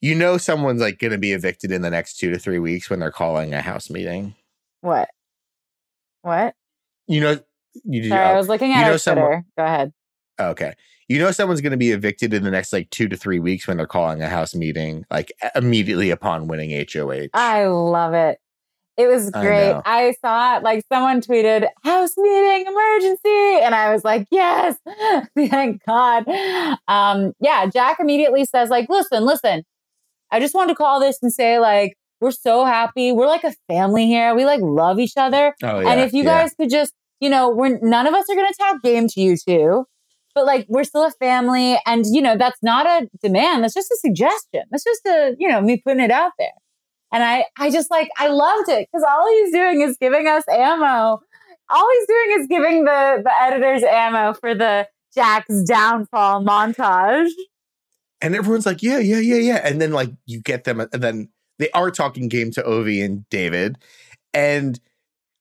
[0.00, 2.88] you know, someone's like going to be evicted in the next two to three weeks
[2.88, 4.34] when they're calling a house meeting.
[4.80, 5.08] What?
[6.22, 6.54] What?
[7.06, 7.38] You know,
[7.84, 9.44] you Sorry, I oh, was looking you at know our someone- Twitter.
[9.58, 9.92] Go ahead.
[10.48, 10.74] Okay.
[11.08, 13.66] You know, someone's going to be evicted in the next like two to three weeks
[13.66, 17.28] when they're calling a house meeting, like immediately upon winning HOH.
[17.34, 18.38] I love it.
[18.96, 19.70] It was great.
[19.70, 19.82] know.
[19.86, 24.76] I, saw it like someone tweeted house meeting emergency, and I was like, yes,
[25.36, 26.28] thank God.
[26.86, 29.62] Um, yeah, Jack immediately says like, listen, listen,
[30.30, 33.12] I just wanted to call this and say like we're so happy.
[33.12, 34.34] We're like a family here.
[34.34, 35.54] We like love each other.
[35.62, 35.90] oh, yeah.
[35.90, 36.42] and if you yeah.
[36.42, 39.36] guys could just, you know, we're none of us are gonna tap game to you
[39.36, 39.86] two,
[40.34, 43.64] but like we're still a family, and you know that's not a demand.
[43.64, 44.62] That's just a suggestion.
[44.70, 46.52] That's just a, you know, me putting it out there.
[47.12, 50.44] And I, I just like I loved it because all he's doing is giving us
[50.48, 51.20] ammo.
[51.72, 57.30] All he's doing is giving the the editors ammo for the Jack's downfall montage.
[58.22, 59.60] And everyone's like, yeah, yeah, yeah, yeah.
[59.64, 63.28] And then like you get them, and then they are talking game to Ovi and
[63.30, 63.76] David,
[64.34, 64.78] and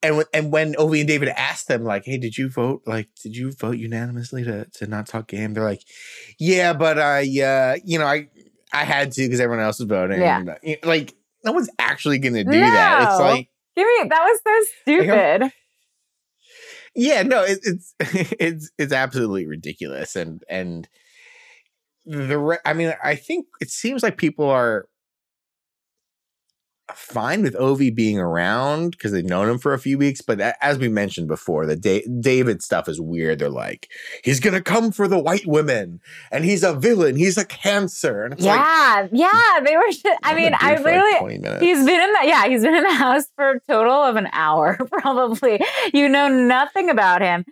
[0.02, 2.84] and when and when Ovi and David asked them like, hey, did you vote?
[2.86, 5.54] Like, did you vote unanimously to to not talk game?
[5.54, 5.84] They're like,
[6.40, 8.30] yeah, but I, uh, you know, I
[8.72, 10.22] I had to because everyone else was voting.
[10.22, 10.44] Yeah.
[10.64, 13.10] And, like no one's actually gonna do that.
[13.10, 15.52] It's like, Give me that was so stupid.
[16.96, 17.96] yeah, no, it, it's
[18.40, 20.88] it's it's absolutely ridiculous, and and
[22.06, 24.88] the re- I mean, I think it seems like people are
[26.96, 30.22] fine with Ovi being around because they've known him for a few weeks.
[30.22, 33.40] But as we mentioned before, the da- David stuff is weird.
[33.40, 33.90] They're like,
[34.24, 36.00] he's gonna come for the white women,
[36.32, 37.16] and he's a villain.
[37.16, 38.26] He's a cancer.
[38.26, 39.60] And yeah, like, yeah.
[39.64, 40.16] They were.
[40.24, 41.40] I mean, I literally.
[41.40, 42.26] Like he's been in that.
[42.26, 45.62] Yeah, he's been in the house for a total of an hour, probably.
[45.94, 47.46] You know nothing about him.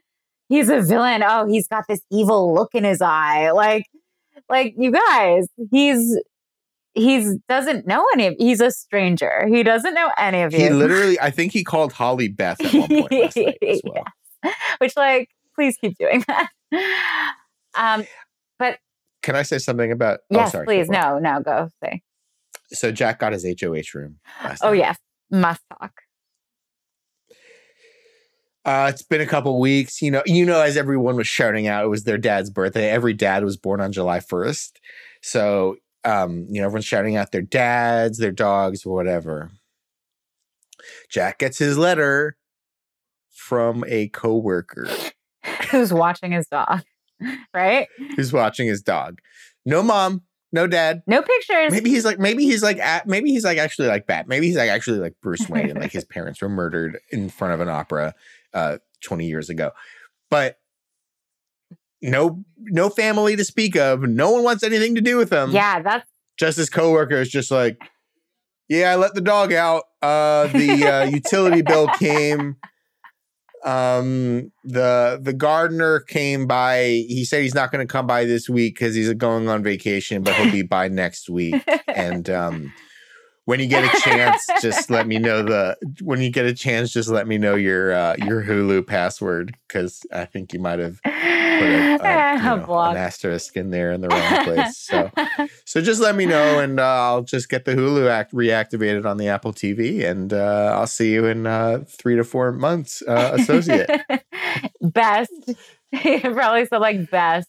[0.50, 1.24] He's a villain.
[1.24, 3.52] Oh, he's got this evil look in his eye.
[3.52, 3.86] Like,
[4.50, 6.18] like you guys, he's
[6.98, 9.48] he's doesn't know any of he's a stranger.
[9.48, 10.60] He doesn't know any of you.
[10.60, 14.04] He literally I think he called Holly Beth at one point last night as well.
[14.44, 14.56] yes.
[14.80, 16.50] Which like please keep doing that.
[17.76, 18.04] Um
[18.60, 18.80] but
[19.24, 20.90] can I say something about oh, Yes, oh, sorry, please.
[20.90, 22.02] No, no, go say.
[22.70, 24.20] So Jack got his HOH room.
[24.62, 24.78] oh night.
[24.78, 24.98] yes.
[25.30, 25.92] Must talk.
[28.68, 30.02] Uh, it's been a couple weeks.
[30.02, 32.90] You know, you know, as everyone was shouting out, it was their dad's birthday.
[32.90, 34.72] Every dad was born on July 1st.
[35.22, 35.78] So
[36.08, 39.52] um, you know, everyone's shouting out their dads, their dogs, or whatever.
[41.10, 42.38] Jack gets his letter
[43.30, 44.88] from a coworker
[45.72, 46.82] who's watching his dog,
[47.54, 47.90] right?
[48.16, 49.20] Who's watching his dog.
[49.66, 50.22] No mom,
[50.54, 51.74] no dad, no pictures.
[51.74, 54.30] Maybe he's like, maybe he's like, at, maybe he's like actually like Bat.
[54.30, 57.54] Maybe he's like actually like Bruce Wayne, and like his parents were murdered in front
[57.54, 58.16] of an opera
[58.54, 59.72] uh, twenty years ago.
[60.32, 60.58] But
[62.02, 64.02] no no family to speak of.
[64.02, 65.52] No one wants anything to do with them.
[65.52, 67.82] Yeah, that's just his coworker is just like,
[68.70, 69.84] yeah, I let the dog out.
[70.02, 72.58] Uh, the uh, utility bill came.
[73.66, 77.04] Um, the the gardener came by.
[77.08, 80.22] He said he's not going to come by this week because he's going on vacation,
[80.22, 81.64] but he'll be by next week.
[81.88, 82.74] And um,
[83.46, 85.76] when you get a chance, just let me know the.
[86.02, 90.06] When you get a chance, just let me know your uh, your Hulu password because
[90.14, 91.00] I think you might have
[91.60, 94.78] put a, a, you know, an asterisk in there in the wrong place.
[94.78, 95.12] So,
[95.66, 99.18] so just let me know, and uh, I'll just get the Hulu act reactivated on
[99.18, 103.36] the Apple TV, and uh, I'll see you in uh, three to four months, uh,
[103.40, 103.90] associate.
[104.82, 105.32] best,
[105.92, 107.48] probably so like best,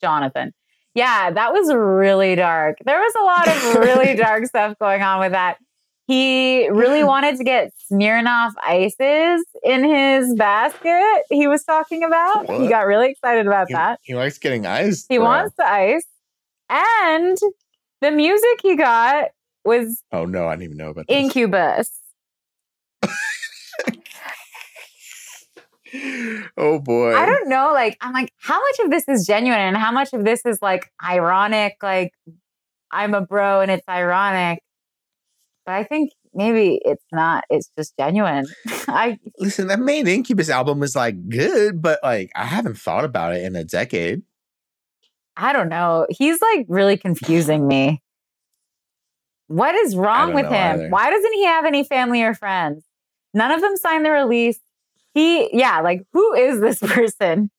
[0.00, 0.52] Jonathan.
[0.94, 2.78] Yeah, that was really dark.
[2.84, 5.58] There was a lot of really dark stuff going on with that.
[6.08, 11.22] He really wanted to get Smirnoff ices in his basket.
[11.30, 12.48] He was talking about.
[12.48, 12.62] What?
[12.62, 14.00] He got really excited about he, that.
[14.02, 15.06] He likes getting ice.
[15.08, 15.26] He bro.
[15.26, 16.06] wants the ice,
[16.70, 17.36] and
[18.00, 19.28] the music he got
[19.64, 20.02] was.
[20.10, 21.16] Oh no, I didn't even know about this.
[21.16, 21.92] Incubus.
[26.56, 27.14] oh boy.
[27.14, 27.70] I don't know.
[27.72, 30.62] Like, I'm like, how much of this is genuine and how much of this is
[30.62, 31.76] like ironic?
[31.82, 32.14] Like,
[32.90, 34.62] I'm a bro and it's ironic.
[35.68, 37.44] But I think maybe it's not.
[37.50, 38.46] It's just genuine.
[38.88, 39.66] I listen.
[39.66, 43.54] That main Incubus album was like good, but like I haven't thought about it in
[43.54, 44.22] a decade.
[45.36, 46.06] I don't know.
[46.08, 48.00] He's like really confusing me.
[49.48, 50.52] What is wrong with him?
[50.80, 50.88] Either.
[50.88, 52.82] Why doesn't he have any family or friends?
[53.34, 54.58] None of them signed the release
[55.12, 57.50] he yeah like who is this person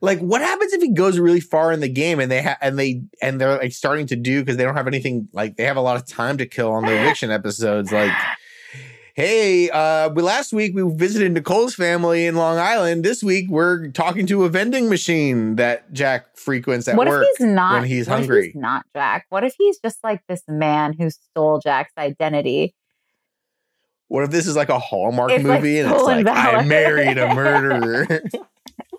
[0.00, 2.78] like what happens if he goes really far in the game and they have and
[2.78, 5.76] they and they're like starting to do because they don't have anything like they have
[5.76, 8.12] a lot of time to kill on the eviction episodes like
[9.14, 13.04] hey uh we last week we visited nicole's family in long island.
[13.04, 17.38] This week we're talking to a vending machine that jack frequents at what work if
[17.38, 18.46] he's not when he's hungry.
[18.46, 19.26] he's not jack?
[19.30, 22.74] What if he's just like this man who stole jack's identity?
[24.06, 27.18] What if this is like a Hallmark it's movie like and it's like I married
[27.18, 28.06] a murderer?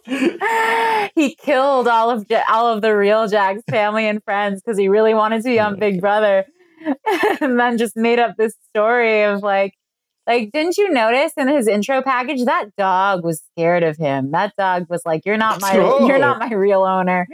[1.16, 5.14] he killed all of all of the real Jack's family and friends because he really
[5.14, 6.46] wanted to be on Big Brother,
[7.42, 9.74] and then just made up this story of like,
[10.26, 14.32] like, didn't you notice in his intro package that dog was scared of him?
[14.32, 16.06] That dog was like, "You're not my, oh.
[16.08, 16.48] you're not oh.
[16.48, 17.28] my real owner.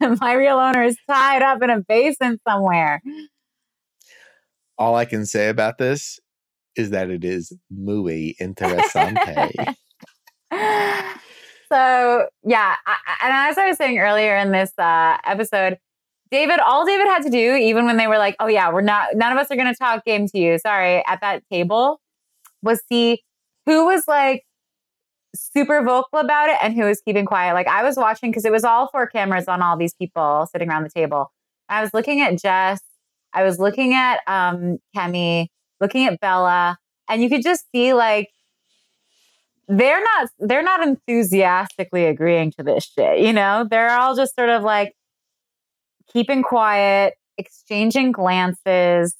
[0.00, 3.02] my real owner is tied up in a basin somewhere."
[4.78, 6.18] All I can say about this
[6.76, 9.74] is that it is muy interesante.
[11.72, 11.99] so
[12.44, 15.78] yeah, I, and as I was saying earlier in this uh, episode,
[16.30, 19.14] David, all David had to do, even when they were like, "Oh yeah, we're not,
[19.14, 22.00] none of us are going to talk game to you," sorry, at that table,
[22.62, 23.22] was see
[23.66, 24.44] who was like
[25.34, 27.54] super vocal about it and who was keeping quiet.
[27.54, 30.68] Like I was watching because it was all four cameras on all these people sitting
[30.68, 31.32] around the table.
[31.68, 32.80] I was looking at Jess.
[33.32, 35.46] I was looking at um, Kemi
[35.80, 36.76] looking at Bella,
[37.08, 38.28] and you could just see like
[39.70, 43.20] they're not they're not enthusiastically agreeing to this shit.
[43.20, 44.92] You know, they're all just sort of like
[46.12, 49.14] keeping quiet, exchanging glances.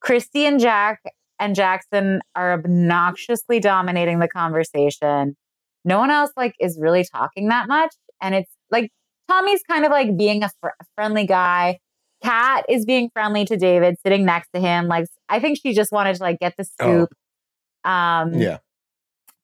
[0.00, 1.00] Christie and Jack
[1.40, 5.36] and Jackson are obnoxiously dominating the conversation.
[5.84, 8.90] No one else like is really talking that much, and it's like
[9.28, 11.78] Tommy's kind of like being a fr- friendly guy.
[12.22, 14.88] Kat is being friendly to David, sitting next to him.
[14.88, 17.06] Like I think she just wanted to like get the Oh.
[17.06, 17.10] scoop.
[17.90, 18.58] Um, Yeah.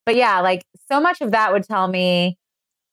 [0.06, 2.36] But yeah, like so much of that would tell me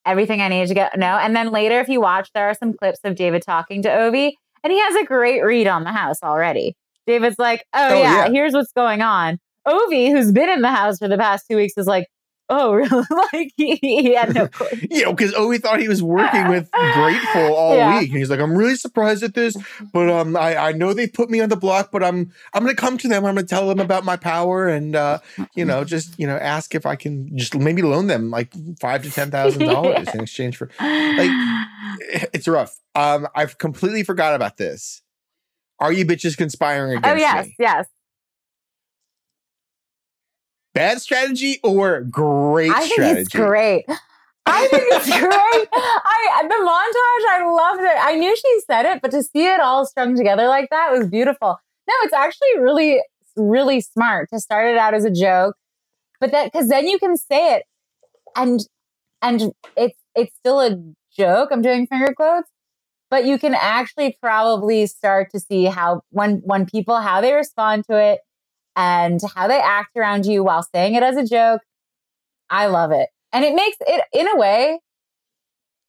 [0.06, 1.18] everything I needed to get know.
[1.18, 4.32] And then later, if you watch, there are some clips of David talking to Ovi,
[4.64, 6.76] and he has a great read on the house already.
[7.08, 8.32] David's like, "Oh, Oh, yeah, yeah.
[8.32, 9.38] here's what's going on."
[9.68, 12.08] Ovi, who's been in the house for the past two weeks, is like,
[12.50, 14.68] "Oh, really?" like he, he had no clue.
[14.90, 18.00] You know, because Ovi thought he was working with Gr8ful all Yeah.
[18.00, 19.56] week, and he's like, "I'm really surprised at this,
[19.94, 22.76] but um, I, I know they put me on the block, but I'm I'm gonna
[22.76, 23.26] come to them.
[23.26, 25.20] I'm gonna tell them about my power, and uh,
[25.56, 29.04] you know, just you know, ask if I can just maybe loan them like five
[29.04, 31.32] to ten thousand dollars in exchange for like
[32.34, 32.76] it's rough.
[32.96, 35.02] Um, I've completely forgot about this.
[35.80, 37.12] Are you bitches conspiring against me?
[37.12, 37.56] oh yes, me?
[37.60, 37.88] yes.
[40.80, 43.20] Bad strategy or great I think strategy?
[43.20, 43.84] it's great.
[44.46, 45.68] I think it's great.
[45.74, 47.98] I the montage, I loved it.
[48.00, 51.10] I knew she said it, but to see it all strung together like that was
[51.10, 51.58] beautiful.
[51.86, 53.02] No, it's actually really,
[53.36, 55.58] really smart to start it out as a joke,
[56.22, 57.64] but that because then you can say it,
[58.38, 58.62] and
[59.22, 60.78] and it's it's still a
[61.14, 61.50] joke.
[61.52, 62.50] I'm doing finger quotes,
[63.10, 67.84] but you can actually probably start to see how when when people how they respond
[67.90, 68.22] to it
[68.80, 71.62] and how they act around you while saying it as a joke.
[72.50, 73.10] I love it.
[73.34, 74.80] And it makes it, in a way,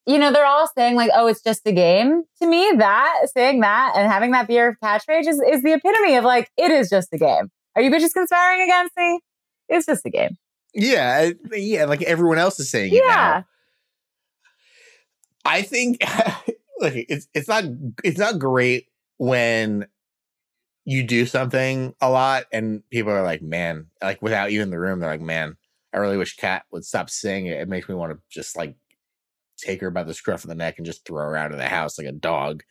[0.07, 2.24] you know, they're all saying, like, oh, it's just a game.
[2.43, 6.16] To me, that, saying that and having that be your catchphrase is, is the epitome
[6.16, 7.53] of like, it is just a game.
[7.76, 9.20] Are you bitches conspiring against me?
[9.68, 10.36] It's just a game.
[10.74, 12.97] Yeah, yeah, like everyone else is saying it.
[12.97, 13.45] Yeah.
[15.45, 16.03] I think
[16.80, 17.64] look, it's it's not
[18.05, 18.86] it's not great
[19.16, 19.86] when
[20.91, 24.78] you do something a lot and people are like, man, like without you in the
[24.78, 25.57] room, they're like, man,
[25.95, 27.61] I really wish Kat would stop saying it.
[27.61, 28.74] It makes me want to just like
[29.57, 31.68] take her by the scruff of the neck and just throw her out of the
[31.68, 32.64] house like a dog.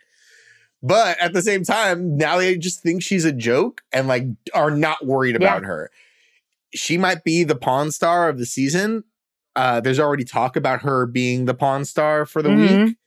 [0.83, 4.71] But at the same time, now they just think she's a joke and like are
[4.71, 5.47] not worried Yeah.
[5.47, 5.89] about her.
[6.73, 9.05] She might be the pawn star of the season.
[9.55, 12.87] Uh, there's already talk about her being the pawn star for the Mhm.
[12.87, 12.97] week.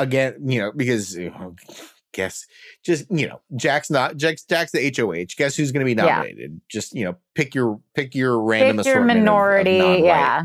[0.00, 1.54] Again, you know, because you know,
[2.18, 2.46] guess
[2.84, 5.34] just you know, Jack's not Jack's Jack's the HOH.
[5.36, 6.06] Guess who's going to be Yeah.
[6.16, 6.60] nominated?
[6.68, 10.02] Just you know, pick your pick your random Pick your assortment of- of minority.
[10.04, 10.42] yeah.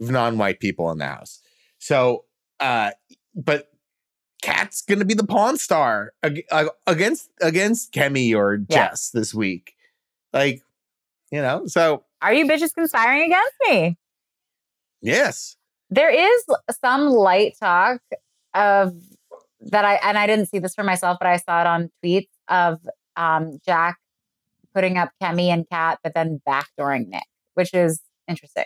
[0.00, 1.40] of non-white people in the house.
[1.78, 2.24] So,
[2.58, 2.90] uh,
[3.34, 3.70] but
[4.42, 6.46] Kat's gonna be the pawn star ag-
[6.86, 8.88] against against Kemi or Yeah.
[8.88, 9.74] Jess this week.
[10.32, 10.62] Like,
[11.30, 13.98] you know, so Are you bitches conspiring against me?
[15.02, 15.56] yes,
[15.90, 16.44] there is
[16.80, 18.00] some light talk
[18.54, 18.94] of
[19.62, 22.28] that I and I didn't see this for myself, but I saw it on tweets
[22.48, 22.78] of
[23.16, 23.98] um, Jack
[24.74, 28.64] putting up Kemi and Kat, but then backdooring Nick, which is interesting.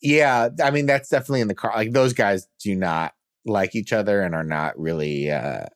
[0.00, 0.48] yeah.
[0.62, 1.72] I mean, that's definitely in the car.
[1.74, 3.12] Like those guys do not
[3.44, 5.66] like each other and are not really, uh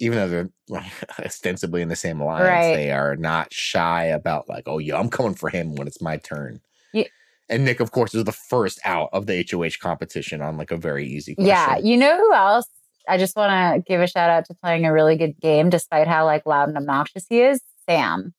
[0.00, 0.28] even though
[0.68, 0.82] they're
[1.24, 2.74] ostensibly in the same alliance, Right.
[2.76, 6.16] they are not shy about like, oh yeah, I'm coming for him when it's my
[6.18, 6.60] turn.
[6.92, 7.08] Ye-
[7.48, 10.76] And Nick, of course, is the first out of the HOH competition on like a
[10.76, 11.48] very easy question.
[11.48, 12.66] Yeah, you know who else?
[13.08, 16.06] I just want to give a shout out to playing a really good game, despite
[16.06, 17.60] how like loud and obnoxious he is.
[17.88, 18.34] Sam.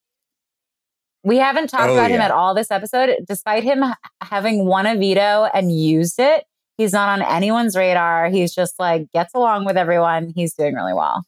[1.24, 3.84] We haven't talked Oh, about him at all this episode, despite him
[4.22, 6.45] having won a veto and used it.
[6.78, 8.30] He's not on anyone's radar.
[8.30, 10.32] He's just like gets along with everyone.
[10.34, 11.24] He's doing really well.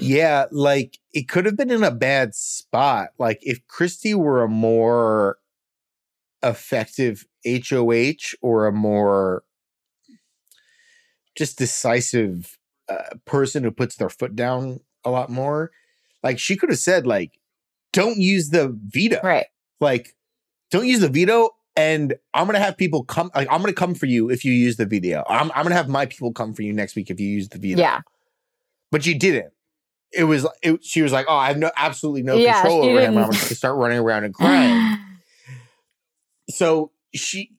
[0.00, 3.10] yeah, like it could have been in a bad spot.
[3.18, 5.36] Like if Christie were a more
[6.42, 9.42] effective HOH or a more
[11.38, 12.58] just decisive
[12.88, 15.70] uh, person who puts their foot down a lot more,
[16.22, 17.38] like she could have said, like,
[17.92, 19.20] don't use the veto.
[19.22, 19.46] Right.
[19.80, 20.14] Like,
[20.70, 21.50] don't use the veto.
[21.76, 23.30] And I'm gonna have people come.
[23.36, 25.22] Like, I'm gonna come for you if you use the veto.
[25.28, 27.58] I'm, I'm gonna have my people come for you next week if you use the
[27.58, 28.00] veto Yeah.
[28.90, 29.52] but she didn't.
[30.12, 33.00] It was it, she was like, "Oh, I have no absolutely no Yeah, control over
[33.00, 33.16] him.
[33.16, 34.98] I'm to start running around and crying."
[36.50, 37.52] so she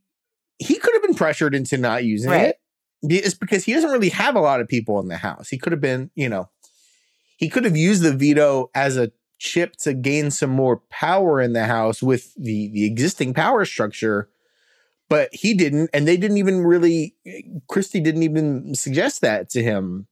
[0.58, 2.48] he could have been pressured into not using Right.
[2.50, 2.59] it.
[3.02, 5.50] It's because he doesn't really have a lot of people in the house.
[5.50, 6.50] He could have been, you know,
[7.38, 11.54] he could have used the veto as a chip to gain some more power in
[11.54, 14.30] the house with the the existing power structure.
[15.08, 17.16] But he didn't, and they didn't even really.
[17.68, 20.08] Christie didn't even suggest that to him.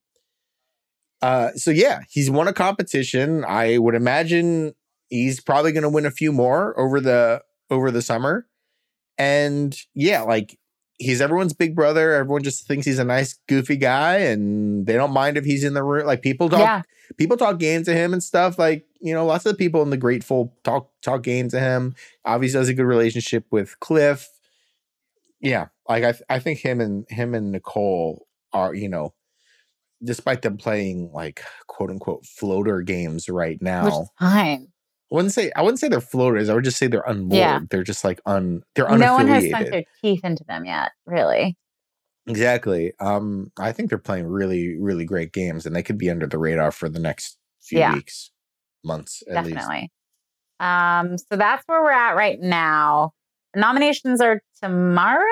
[1.21, 3.43] Uh, so yeah, he's won a competition.
[3.45, 4.73] I would imagine
[5.09, 8.47] he's probably going to win a few more over the over the summer.
[9.17, 10.57] And yeah, like
[10.97, 12.13] he's everyone's big brother.
[12.13, 15.73] Everyone just thinks he's a nice, goofy guy, and they don't mind if he's in
[15.73, 16.05] the room.
[16.05, 16.81] Like people talk, yeah.
[17.17, 18.57] people talk games to him and stuff.
[18.59, 21.95] Like you know, lots of the people in the Gr8ful talk talk games to him.
[22.25, 24.27] Obviously, has a good relationship with Cliff.
[25.39, 29.13] Yeah, like I, th- I think him and him and Nicole are you know
[30.03, 34.07] despite them playing like quote unquote floater games right now.
[34.19, 34.67] fine.
[35.11, 36.49] I wouldn't say I wouldn't say they're floaters.
[36.49, 37.31] I would just say they're unmoored.
[37.37, 37.59] Yeah.
[37.69, 41.55] They're just like un they're No one has sunk their teeth into them yet, really.
[42.27, 42.91] exactly.
[42.99, 46.37] Um, I think they're playing really, really great games, and they could be under the
[46.37, 47.93] radar for the next few Yeah.
[47.93, 48.31] weeks,
[48.83, 49.55] months at least.
[49.55, 49.91] Definitely.
[50.59, 53.11] Um, so that's where we're at right now.
[53.55, 55.23] Nominations are tomorrow?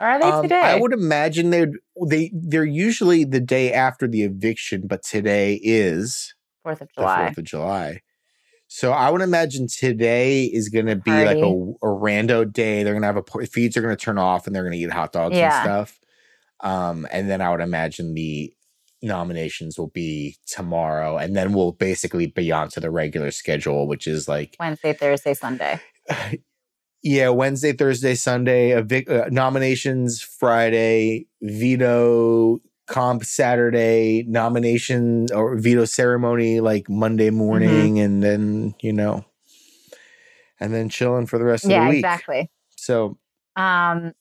[0.00, 0.60] Or are they Um, today?
[0.60, 1.66] I would imagine they
[2.08, 6.34] they they're usually the day after the eviction, but today is
[6.68, 7.24] Fourth of July.
[7.26, 8.00] Fourth of July.
[8.66, 11.72] So I would imagine today is going to be like a, Party.
[11.82, 12.82] a rando day.
[12.82, 14.78] They're going to have a feeds are going to turn off and they're going to
[14.78, 15.56] eat hot dogs Yeah.
[15.56, 15.98] and stuff.
[16.60, 18.52] Um, and then I would imagine the
[19.00, 24.06] nominations will be tomorrow, and then we'll basically be on to the regular schedule, which
[24.08, 25.80] is like Wednesday, Thursday, Sunday.
[27.02, 32.58] yeah, Wednesday, Thursday, Sunday, evic- uh, nominations Friday, veto
[32.88, 37.38] comp Saturday, nomination or veto ceremony like Monday Mm-hmm.
[37.38, 39.24] morning, and then you know,
[40.60, 42.04] and then chilling for the rest of the week.
[42.04, 42.50] Yeah, exactly.
[42.76, 43.18] So
[43.56, 44.12] Um,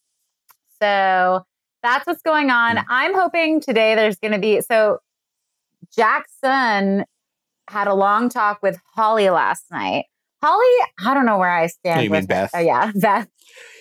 [0.82, 1.46] so
[1.84, 2.78] that's what's going on.
[2.78, 2.86] Mm.
[2.90, 5.00] I'm hoping today there's going to be so
[5.96, 7.06] Jackson
[7.70, 10.06] had a long talk with Holly last night.
[10.44, 10.66] Holly,
[11.04, 12.00] I don't know where I stand.
[12.00, 12.52] Oh, you with mean Beth?
[12.54, 13.28] Oh yeah, Beth.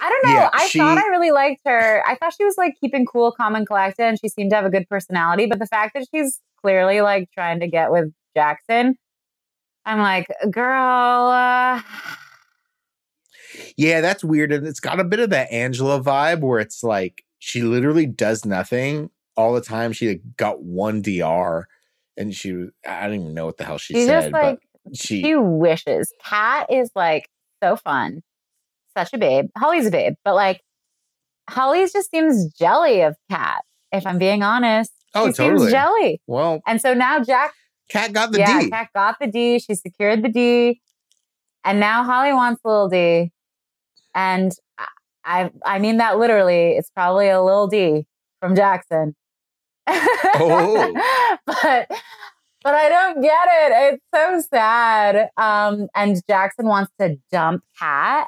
[0.03, 0.41] I don't know.
[0.41, 2.03] Yeah, I she- thought I really liked her.
[2.07, 4.65] I thought she was like keeping cool, calm, and collected, and she seemed to have
[4.65, 5.47] a good personality.
[5.47, 8.97] But the fact that she's clearly like trying to get with Jackson,
[9.85, 11.29] I'm like, girl.
[11.29, 11.83] Uh,
[13.77, 17.25] yeah, that's weird, and it's got a bit of that Angela vibe where it's like
[17.39, 19.93] she literally does nothing all the time.
[19.93, 21.69] She like, got one dr,
[22.17, 24.61] and she I don't even know what the hell she she's said, just like but
[24.95, 26.13] she she wishes.
[26.25, 27.29] Kat is like
[27.63, 28.23] so fun,
[28.97, 29.47] such a babe.
[29.57, 30.61] Holly's a babe, but like
[31.49, 33.63] Holly's just seems jelly of Kat.
[33.93, 36.21] If I'm being honest, oh she totally seems jelly.
[36.27, 36.61] well.
[36.67, 37.53] And so now Jack,
[37.89, 38.71] Kat got the yeah, D.
[38.71, 39.59] Kat got the D.
[39.59, 40.81] She secured the D,
[41.65, 43.33] and now Holly wants a little D.
[44.15, 44.87] And I,
[45.25, 46.71] I, I mean that literally.
[46.73, 48.07] It's probably a little D
[48.41, 49.15] from Jackson.
[50.39, 50.93] Oh.
[51.47, 51.91] but
[52.67, 53.95] but I don't get it.
[53.95, 55.29] It's so sad.
[55.37, 58.27] Um, and Jackson wants to dump Kat.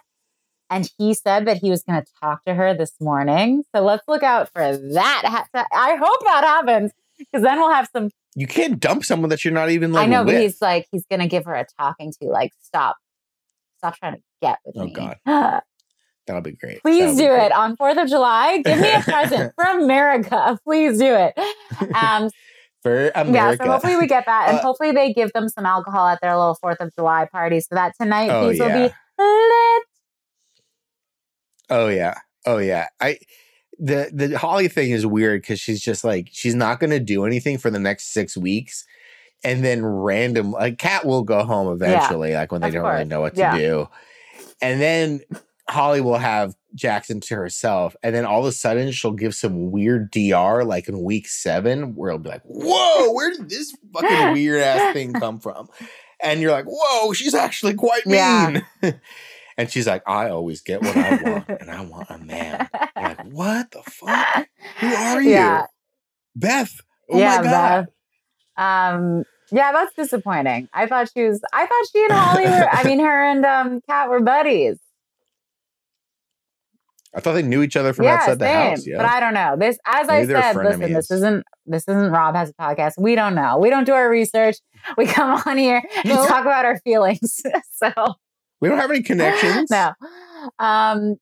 [0.70, 3.64] And he said that he was going to talk to her this morning.
[3.74, 5.40] So let's look out for that.
[5.72, 8.10] I hope that happens because then we'll have some.
[8.36, 10.34] You can't dump someone that you're not even like I know, with.
[10.34, 12.96] but he's like, he's going to give her a talking to, like, stop,
[13.78, 14.92] stop trying to get with Oh, me.
[14.92, 15.16] God.
[16.26, 16.80] That'll be great.
[16.82, 17.46] Please That'll do great.
[17.46, 18.62] it on 4th of July.
[18.62, 20.60] Give me a present from America.
[20.64, 21.34] Please do it.
[21.94, 22.30] Um,
[22.82, 26.06] for Yeah, so hopefully we get that, and Uh, hopefully they give them some alcohol
[26.06, 28.88] at their little Fourth of July party, so that tonight Oh, these will yeah.
[28.88, 29.82] be lit.
[31.70, 32.14] oh yeah,
[32.46, 32.88] oh yeah.
[33.00, 33.18] I
[33.78, 37.24] the the Holly thing is weird because she's just like she's not going to do
[37.24, 38.84] anything for the next six weeks,
[39.44, 43.20] and then random like Kat will go home eventually, like when they don't really know
[43.20, 43.58] what to Yeah.
[43.58, 43.88] do,
[44.60, 45.20] and then
[45.68, 49.70] Holly will have Jackson to herself, and then all of a sudden she'll give some
[49.70, 54.32] weird dr like in week seven, where it'll be like, "Whoa, where did this fucking
[54.32, 55.68] weird ass thing come from?"
[56.22, 58.60] And you're like, "Whoa, she's actually quite Yeah.
[58.82, 59.00] mean."
[59.58, 63.04] and she's like, "I always get what I want, and I want a man." You're
[63.08, 64.48] like, "What the fuck?
[64.80, 65.66] Who are you, Yeah,
[66.34, 67.86] Beth?" Oh yeah, my god!
[68.56, 68.94] Beth.
[68.96, 70.68] Um, yeah, that's disappointing.
[70.74, 71.40] I thought she was.
[71.52, 72.68] I thought she and Holly were.
[72.70, 74.78] I mean, her and um, Kat were buddies.
[77.18, 78.70] I thought they knew each other from yeah, outside the same.
[78.70, 78.86] house.
[78.86, 79.56] Yeah, But I don't know.
[79.58, 82.92] This, as Maybe I said, listen, this isn't this isn't Rob has a podcast.
[82.96, 83.58] We don't know.
[83.58, 84.56] We don't do our research.
[84.96, 86.26] We come on here and No.
[86.26, 87.42] talk about our feelings.
[87.72, 87.92] so
[88.60, 89.68] we don't have any connections.
[89.70, 89.92] no.
[90.58, 91.16] Um,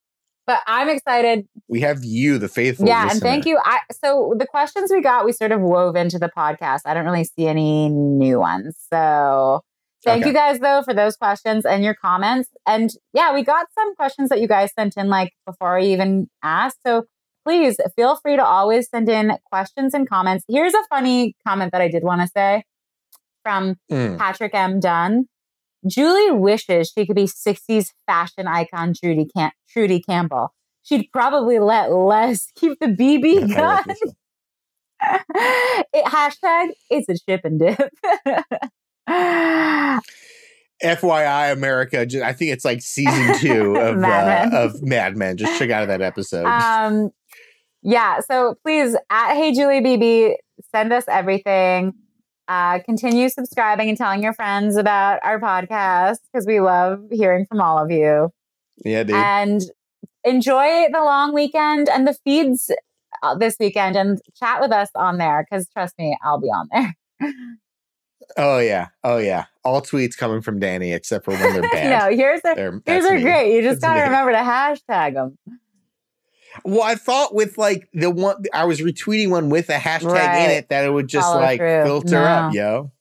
[0.47, 1.49] but I'm excited.
[1.67, 2.87] we have you, the faithful.
[2.87, 3.59] yeah, and thank you.
[3.65, 6.83] I so the questions we got, we sort of wove into the podcast.
[6.85, 8.77] I don't really see any new ones.
[8.93, 9.63] So
[10.05, 10.29] thank Okay.
[10.31, 12.49] you guys though for those questions and your comments.
[12.67, 16.29] And yeah, we got some questions that you guys sent in like before I even
[16.43, 16.79] asked.
[16.87, 17.05] So
[17.45, 20.45] please feel free to always send in questions and comments.
[20.49, 22.65] Here's a funny comment that I did want to say
[23.45, 24.19] from Mm.
[24.19, 24.81] Patrick M.
[24.81, 25.27] Dunn.
[25.87, 30.53] Julie wishes she could be 60s fashion icon Trudy, Cam- Trudy Campbell.
[30.83, 33.85] She'd probably let Les keep the BB gun.
[35.93, 37.79] it, hashtag it's a chip and dip.
[40.83, 42.01] FYI, America.
[42.25, 45.37] I think it's like season two of Mad uh, of Mad Men.
[45.37, 46.47] Just check out that episode.
[46.47, 47.11] um,
[47.83, 50.35] yeah, so please at Hey Julie BB,
[50.75, 51.95] send us everything.
[52.49, 57.61] Uh, continue subscribing and telling your friends about our podcast because we love hearing from
[57.61, 58.31] all of you.
[58.85, 59.17] yeah, dude.
[59.17, 59.63] and
[60.25, 62.71] enjoy the long weekend and the feeds
[63.23, 66.69] uh, this weekend and chat with us on there because trust me, I'll be on
[66.73, 66.97] there.
[68.37, 69.45] Oh yeah, oh yeah.
[69.64, 72.01] All tweets coming from Danny except for when they're bad.
[72.01, 73.23] no, yours are, They're- yours are me.
[73.23, 73.55] great.
[73.55, 74.07] You just That's got to me.
[74.07, 75.39] remember to hashtag them.
[76.64, 80.51] Well, I thought with like the one I was retweeting one with a hashtag in
[80.53, 81.85] it that it would just Follow like through.
[81.85, 82.59] filter up, No.
[82.61, 82.93] yo.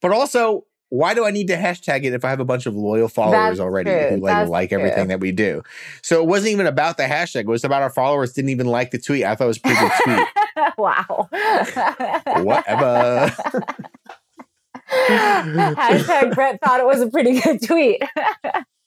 [0.00, 2.76] But also, why do I need to hashtag it if I have a bunch of
[2.76, 4.08] loyal followers That's already true.
[4.10, 5.62] who like like everything that we do?
[6.02, 7.40] So it wasn't even about the hashtag.
[7.40, 9.24] It was about our followers didn't even like the tweet.
[9.24, 10.26] I thought it was a pretty good tweet.
[10.76, 11.30] wow.
[12.44, 13.34] Whatever.
[14.90, 18.02] Hashtag Brett thought it was a pretty good tweet.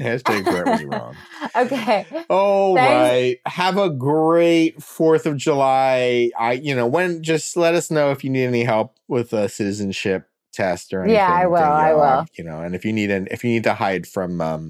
[0.00, 1.16] hashtag Brett was wrong.
[1.56, 2.06] okay.
[2.30, 2.88] All Thanks.
[2.88, 3.52] right.
[3.52, 6.30] Have a great Fourth of July.
[6.38, 9.48] I, you know, when just let us know if you need any help with a
[9.48, 10.28] citizenship
[10.62, 11.16] test or anything.
[11.16, 12.26] Yeah, I will, then, I know, will.
[12.38, 14.64] You know, and if you need an if you need to hide from um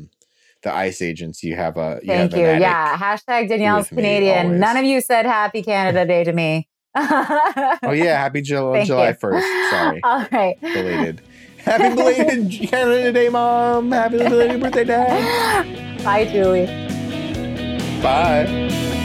[0.63, 2.47] the ICE agents, you have a you Thank have you.
[2.67, 2.97] Yeah.
[2.97, 4.59] Hashtag Danielle's with me Canadian.
[4.61, 6.69] None of you said happy Canada Day to me.
[7.91, 9.47] Oh yeah, happy Jul- July first.
[9.71, 10.57] Sorry, All right.
[10.61, 11.21] belated.
[11.59, 13.93] Happy belated Canada Day, Mom.
[13.93, 16.05] Happy belated birthday, Dad.
[16.05, 16.67] Bye, Julie.
[18.03, 18.98] Bye.